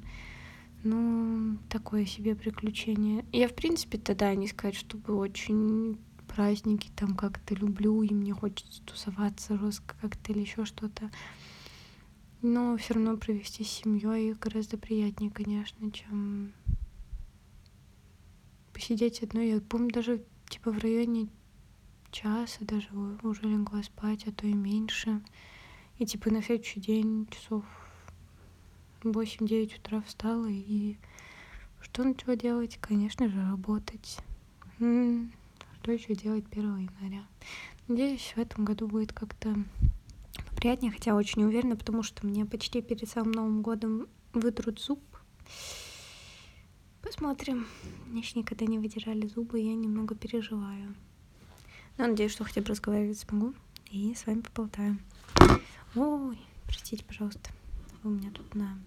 ну, 0.82 1.58
такое 1.68 2.06
себе 2.06 2.34
приключение. 2.34 3.24
Я, 3.32 3.48
в 3.48 3.54
принципе, 3.54 3.98
тогда 3.98 4.34
не 4.34 4.48
сказать, 4.48 4.76
чтобы 4.76 5.14
очень 5.14 5.98
праздники 6.26 6.90
там 6.94 7.16
как-то 7.16 7.54
люблю, 7.54 8.02
и 8.02 8.14
мне 8.14 8.32
хочется 8.32 8.82
тусоваться 8.82 9.58
жестко 9.58 9.94
как-то 10.00 10.32
или 10.32 10.40
еще 10.40 10.64
что-то. 10.64 11.10
Но 12.42 12.76
все 12.78 12.94
равно 12.94 13.16
провести 13.16 13.64
с 13.64 13.70
семьей 13.70 14.32
гораздо 14.34 14.78
приятнее, 14.78 15.30
конечно, 15.30 15.90
чем 15.90 16.52
посидеть 18.72 19.22
одной. 19.22 19.50
Я 19.50 19.60
помню, 19.60 19.92
даже 19.92 20.24
типа 20.48 20.70
в 20.70 20.78
районе 20.78 21.28
часа 22.10 22.64
даже 22.64 22.88
уже 23.22 23.42
легла 23.42 23.82
спать, 23.82 24.26
а 24.26 24.32
то 24.32 24.46
и 24.46 24.54
меньше. 24.54 25.20
И 25.98 26.06
типа 26.06 26.30
на 26.30 26.42
следующий 26.42 26.80
день 26.80 27.26
часов 27.30 27.64
8-9 29.02 29.78
утра 29.78 30.00
встала 30.02 30.46
и 30.48 30.96
что 31.80 32.04
начала 32.04 32.36
делать? 32.36 32.78
Конечно 32.80 33.28
же, 33.28 33.40
работать. 33.42 34.18
Что 34.76 35.92
еще 35.92 36.14
делать 36.14 36.44
1 36.50 36.76
января? 36.78 37.26
Надеюсь, 37.88 38.32
в 38.36 38.38
этом 38.38 38.64
году 38.64 38.86
будет 38.86 39.12
как-то 39.12 39.54
приятнее, 40.56 40.92
хотя 40.92 41.14
очень 41.14 41.42
уверена, 41.42 41.76
потому 41.76 42.02
что 42.02 42.26
мне 42.26 42.44
почти 42.44 42.82
перед 42.82 43.08
самым 43.08 43.32
Новым 43.32 43.62
годом 43.62 44.06
вытрут 44.32 44.78
зуб. 44.78 45.00
Посмотрим. 47.02 47.66
Мне 48.06 48.20
еще 48.20 48.38
никогда 48.38 48.66
не 48.66 48.78
выдирали 48.78 49.26
зубы, 49.26 49.58
я 49.58 49.74
немного 49.74 50.14
переживаю. 50.14 50.94
Но 51.96 52.06
надеюсь, 52.06 52.32
что 52.32 52.44
хотя 52.44 52.60
бы 52.60 52.68
разговаривать 52.68 53.18
смогу. 53.18 53.54
И 53.90 54.14
с 54.14 54.26
вами 54.26 54.42
поболтаем. 54.42 55.00
Ой, 55.96 56.38
простите, 56.66 57.04
пожалуйста. 57.04 57.50
Вы 58.02 58.10
у 58.10 58.14
меня 58.14 58.30
тут 58.30 58.54
на 58.54 58.78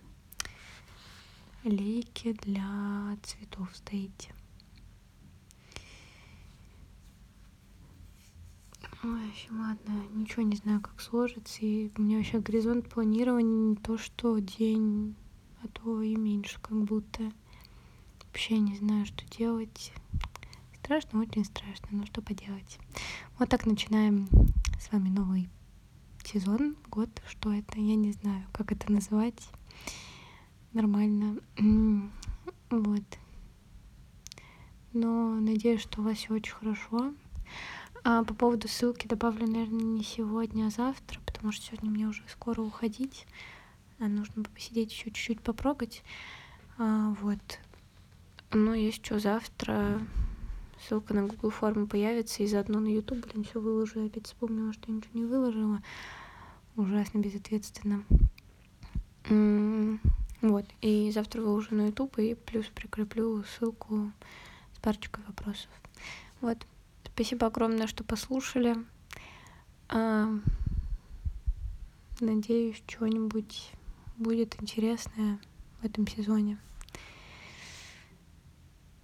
лейке 1.64 2.34
для 2.34 3.16
цветов 3.22 3.70
стоите. 3.76 4.34
Ой, 9.04 9.20
в 9.20 9.30
общем, 9.30 9.60
ладно, 9.60 10.04
ничего 10.14 10.44
не 10.44 10.56
знаю, 10.56 10.82
как 10.82 11.00
сложится. 11.00 11.60
И 11.62 11.92
у 11.98 12.02
меня 12.02 12.18
вообще 12.18 12.40
горизонт 12.40 12.90
планирования 12.90 13.70
не 13.70 13.76
то, 13.76 13.98
что 13.98 14.40
день, 14.40 15.16
а 15.62 15.68
то 15.68 16.02
и 16.02 16.16
меньше, 16.16 16.60
как 16.62 16.82
будто. 16.84 17.32
Вообще 18.26 18.58
не 18.58 18.78
знаю, 18.78 19.06
что 19.06 19.26
делать. 19.38 19.94
Страшно, 20.80 21.20
очень 21.22 21.46
страшно, 21.46 21.90
но 21.92 22.06
что 22.06 22.22
поделать. 22.22 22.80
Вот 23.38 23.50
так 23.50 23.66
начинаем 23.66 24.28
с 24.80 24.92
вами 24.92 25.10
новый 25.10 25.50
сезон, 26.28 26.76
год, 26.90 27.10
что 27.28 27.54
это, 27.54 27.80
я 27.80 27.96
не 27.96 28.12
знаю, 28.12 28.46
как 28.52 28.72
это 28.72 28.92
называть. 28.92 29.48
Нормально. 30.74 31.40
Вот. 32.70 33.04
Но 34.94 35.36
надеюсь, 35.36 35.82
что 35.82 36.02
у 36.02 36.04
вас 36.04 36.18
все 36.18 36.34
очень 36.34 36.54
хорошо. 36.54 37.14
А 38.04 38.24
по 38.24 38.34
поводу 38.34 38.68
ссылки 38.68 39.08
добавлю, 39.08 39.48
наверное, 39.48 39.84
не 39.84 40.04
сегодня, 40.04 40.68
а 40.68 40.70
завтра, 40.70 41.20
потому 41.26 41.52
что 41.52 41.66
сегодня 41.66 41.90
мне 41.90 42.08
уже 42.08 42.24
скоро 42.28 42.62
уходить. 42.62 43.26
А 44.00 44.08
нужно 44.08 44.44
посидеть 44.44 44.92
еще 44.92 45.06
чуть-чуть 45.06 45.42
попрогать. 45.42 46.04
А, 46.78 47.16
вот. 47.22 47.60
Ну, 48.52 48.74
есть 48.74 49.06
что, 49.06 49.20
завтра 49.20 50.02
ссылка 50.88 51.14
на 51.14 51.28
Google 51.28 51.50
форму 51.50 51.88
появится, 51.88 52.44
и 52.44 52.48
заодно 52.48 52.80
на 52.80 52.88
YouTube, 52.88 53.26
блин, 53.26 53.44
все 53.44 53.60
выложу. 53.60 54.02
Я 54.02 54.06
опять 54.08 54.28
вспомнила, 54.28 54.74
что 54.74 54.92
ничего 54.92 55.20
не 55.20 55.26
выложила. 55.26 55.82
Ужасно 56.76 57.20
безответственно. 57.20 58.04
Вот, 60.42 60.66
и 60.82 61.10
завтра 61.12 61.42
выложу 61.42 61.74
на 61.76 61.88
YouTube, 61.88 62.20
и 62.20 62.36
плюс 62.36 62.66
прикреплю 62.68 63.44
ссылку 63.44 64.12
с 64.76 64.80
парочкой 64.80 65.24
вопросов. 65.26 65.70
Вот. 66.42 66.58
Спасибо 67.06 67.48
огромное, 67.48 67.88
что 67.88 68.04
послушали. 68.04 68.76
А, 69.88 70.28
надеюсь, 72.20 72.82
что-нибудь 72.88 73.72
будет 74.18 74.62
интересное 74.62 75.40
в 75.82 75.86
этом 75.86 76.08
сезоне. 76.08 76.58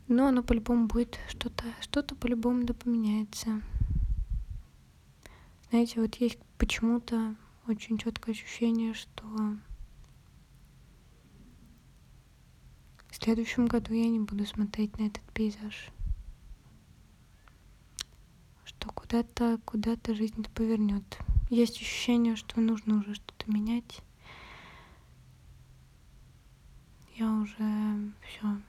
Но 0.09 0.27
оно 0.27 0.43
по-любому 0.43 0.87
будет 0.87 1.17
что-то, 1.29 1.63
что-то 1.79 2.15
по-любому 2.15 2.65
да 2.65 2.73
поменяется. 2.73 3.61
Знаете, 5.69 6.01
вот 6.01 6.15
есть 6.15 6.39
почему-то 6.57 7.35
очень 7.67 7.97
четкое 7.97 8.35
ощущение, 8.35 8.93
что 8.93 9.23
в 13.07 13.15
следующем 13.15 13.67
году 13.67 13.93
я 13.93 14.09
не 14.09 14.19
буду 14.19 14.45
смотреть 14.45 14.97
на 14.99 15.03
этот 15.03 15.23
пейзаж. 15.33 15.91
что 18.79 18.91
куда-то, 18.91 19.59
куда-то 19.65 20.15
жизнь 20.15 20.45
повернет. 20.55 21.17
Есть 21.49 21.75
ощущение, 21.77 22.35
что 22.35 22.61
нужно 22.61 22.99
уже 22.99 23.13
что-то 23.13 23.51
менять. 23.51 23.99
Я 27.15 27.29
уже 27.33 28.13
все. 28.21 28.61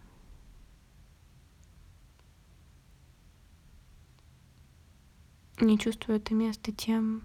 Не 5.61 5.79
чувствую 5.79 6.17
это 6.17 6.33
место 6.33 6.73
тем, 6.73 7.21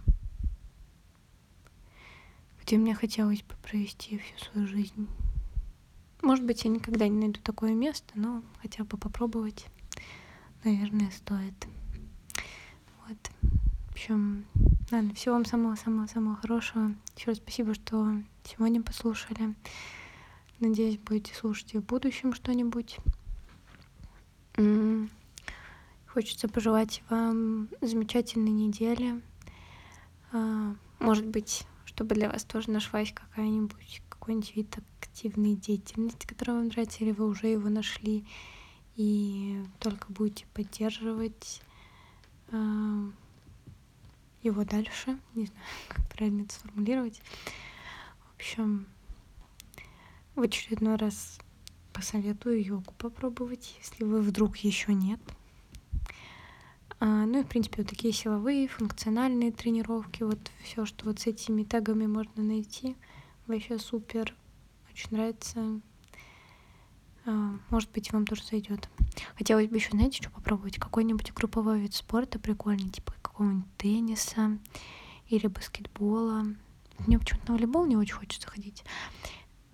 где 2.62 2.78
мне 2.78 2.94
хотелось 2.94 3.42
бы 3.44 3.56
провести 3.64 4.18
всю 4.18 4.46
свою 4.46 4.68
жизнь. 4.68 5.08
Может 6.22 6.44
быть, 6.46 6.66
я 6.66 6.70
никогда 6.70 7.08
не 7.08 7.18
найду 7.18 7.40
такое 7.42 7.74
место, 7.74 8.12
но 8.16 8.44
хотя 8.62 8.84
бы 8.84 8.98
попробовать, 8.98 9.68
наверное, 10.66 11.12
стоит. 11.12 11.54
Вот. 13.08 13.18
В 13.88 13.92
общем, 13.92 14.46
ладно, 14.92 15.14
всего 15.14 15.36
вам 15.36 15.46
самого-самого-самого 15.46 16.36
хорошего. 16.36 16.94
Еще 17.16 17.28
раз 17.28 17.38
спасибо, 17.38 17.74
что 17.74 18.22
сегодня 18.44 18.84
послушали. 18.84 19.56
Надеюсь, 20.60 20.98
будете 20.98 21.34
слушать 21.34 21.74
и 21.74 21.78
в 21.78 21.86
будущем 21.86 22.34
что-нибудь. 22.34 22.98
Хочется 26.16 26.48
пожелать 26.48 27.04
вам 27.10 27.68
замечательной 27.82 28.54
недели. 28.54 29.22
А, 30.32 30.74
может 31.00 31.26
быть, 31.26 31.68
чтобы 31.84 32.16
для 32.16 32.30
вас 32.30 32.46
тоже 32.46 32.72
нашлась 32.72 33.12
какая-нибудь 33.12 34.02
какой-нибудь 34.08 34.56
вид 34.56 34.78
активной 35.02 35.56
деятельности, 35.56 36.26
который 36.26 36.52
вам 36.52 36.68
нравится, 36.68 37.04
или 37.04 37.12
вы 37.12 37.28
уже 37.28 37.48
его 37.48 37.68
нашли 37.68 38.26
и 38.96 39.62
только 39.82 40.10
будете 40.10 40.46
поддерживать 40.54 41.62
э, 42.52 43.10
его 44.42 44.64
дальше. 44.64 45.20
Не 45.34 45.48
знаю, 45.48 45.66
как 45.90 46.08
правильно 46.08 46.44
это 46.44 46.54
сформулировать. 46.54 47.22
В 48.32 48.36
общем, 48.38 48.88
в 50.36 50.42
очередной 50.42 50.96
раз 50.96 51.40
посоветую 51.92 52.64
йогу 52.64 52.94
попробовать, 52.98 53.76
если 53.82 54.06
вы 54.06 54.22
вдруг 54.22 54.56
еще 54.56 54.94
нет. 54.94 55.20
А, 57.00 57.26
ну 57.26 57.42
и, 57.42 57.44
в 57.44 57.48
принципе, 57.48 57.82
вот 57.82 57.90
такие 57.90 58.14
силовые, 58.14 58.68
функциональные 58.68 59.52
тренировки, 59.52 60.24
вот 60.24 60.40
все, 60.64 60.86
что 60.86 61.06
вот 61.06 61.20
с 61.20 61.28
этими 61.28 61.64
тегами 61.64 62.06
можно 62.06 62.44
найти, 62.44 62.96
вообще 63.48 63.78
супер, 63.78 64.34
очень 64.92 65.10
нравится. 65.12 65.82
А, 67.26 67.60
может 67.70 67.92
быть, 67.92 68.14
вам 68.14 68.26
тоже 68.26 68.44
зайдет. 68.44 68.90
Хотелось 69.36 69.68
бы 69.68 69.76
еще, 69.76 69.92
знаете, 69.92 70.22
что 70.22 70.32
попробовать? 70.32 70.78
Какой-нибудь 70.78 71.34
групповой 71.34 71.80
вид 71.80 71.94
спорта 71.94 72.40
прикольный, 72.40 72.90
типа 72.90 73.14
какого-нибудь 73.22 73.78
тенниса 73.78 74.58
или 75.28 75.48
баскетбола. 75.48 76.46
Мне 77.00 77.20
почему-то 77.20 77.48
на 77.48 77.54
волейбол 77.56 77.86
не 77.86 77.98
очень 77.98 78.16
хочется 78.16 78.48
ходить. 78.48 78.84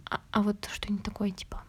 А, 0.09 0.21
а 0.31 0.41
вот 0.41 0.67
что-нибудь 0.71 1.05
такое, 1.05 1.29
типа 1.29 1.63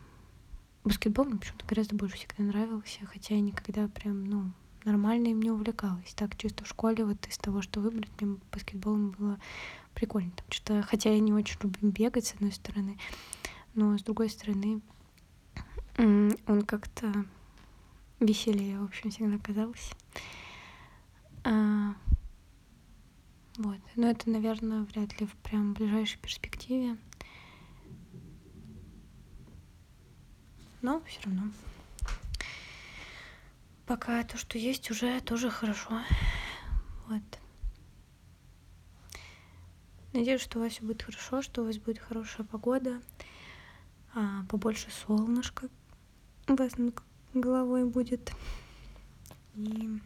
баскетбол 0.84 1.26
мне 1.26 1.38
почему-то 1.38 1.66
гораздо 1.66 1.94
больше 1.94 2.16
всегда 2.16 2.44
нравился, 2.44 3.06
хотя 3.06 3.34
я 3.34 3.40
никогда 3.40 3.88
прям, 3.88 4.24
ну, 4.24 4.52
нормально 4.84 5.28
им 5.28 5.40
не 5.40 5.50
увлекалась. 5.50 6.14
Так, 6.14 6.36
чисто 6.36 6.64
в 6.64 6.68
школе, 6.68 7.04
вот 7.04 7.26
из 7.26 7.38
того, 7.38 7.62
что 7.62 7.80
выбрать, 7.80 8.10
мне 8.20 8.38
баскетболом 8.50 9.10
было 9.10 9.38
прикольно. 9.94 10.30
Там 10.32 10.46
что 10.50 10.82
хотя 10.82 11.12
я 11.12 11.20
не 11.20 11.32
очень 11.32 11.58
люблю 11.62 11.90
бегать, 11.90 12.26
с 12.26 12.34
одной 12.34 12.52
стороны, 12.52 12.98
но 13.74 13.96
с 13.96 14.02
другой 14.02 14.28
стороны, 14.28 14.80
он 15.98 16.62
как-то 16.66 17.12
веселее, 18.20 18.80
в 18.80 18.84
общем, 18.84 19.10
всегда 19.10 19.38
казался. 19.38 19.94
А, 21.44 21.94
вот. 23.58 23.78
Но 23.96 24.08
это, 24.08 24.30
наверное, 24.30 24.82
вряд 24.82 25.20
ли 25.20 25.26
в 25.26 25.34
прям 25.36 25.74
ближайшей 25.74 26.18
перспективе. 26.20 26.96
Но 30.80 31.00
все 31.06 31.20
равно 31.24 31.52
пока 33.92 34.24
то, 34.24 34.38
что 34.38 34.56
есть, 34.56 34.90
уже 34.90 35.20
тоже 35.20 35.50
хорошо. 35.50 36.00
Вот. 37.08 37.22
Надеюсь, 40.14 40.40
что 40.40 40.58
у 40.58 40.62
вас 40.62 40.72
все 40.72 40.82
будет 40.82 41.02
хорошо, 41.02 41.42
что 41.42 41.60
у 41.60 41.66
вас 41.66 41.76
будет 41.76 41.98
хорошая 41.98 42.46
погода, 42.46 43.02
а, 44.14 44.46
побольше 44.48 44.88
солнышка 44.90 45.68
у 46.48 46.54
вас 46.54 46.78
над 46.78 47.02
головой 47.34 47.84
будет. 47.84 48.32
И 49.56 50.00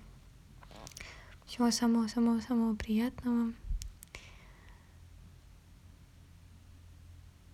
всего 1.46 1.70
самого-самого-самого 1.70 2.74
приятного. 2.74 3.52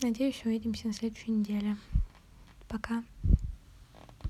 Надеюсь, 0.00 0.40
увидимся 0.46 0.86
на 0.86 0.94
следующей 0.94 1.32
неделе. 1.32 1.76
Пока. 2.68 3.04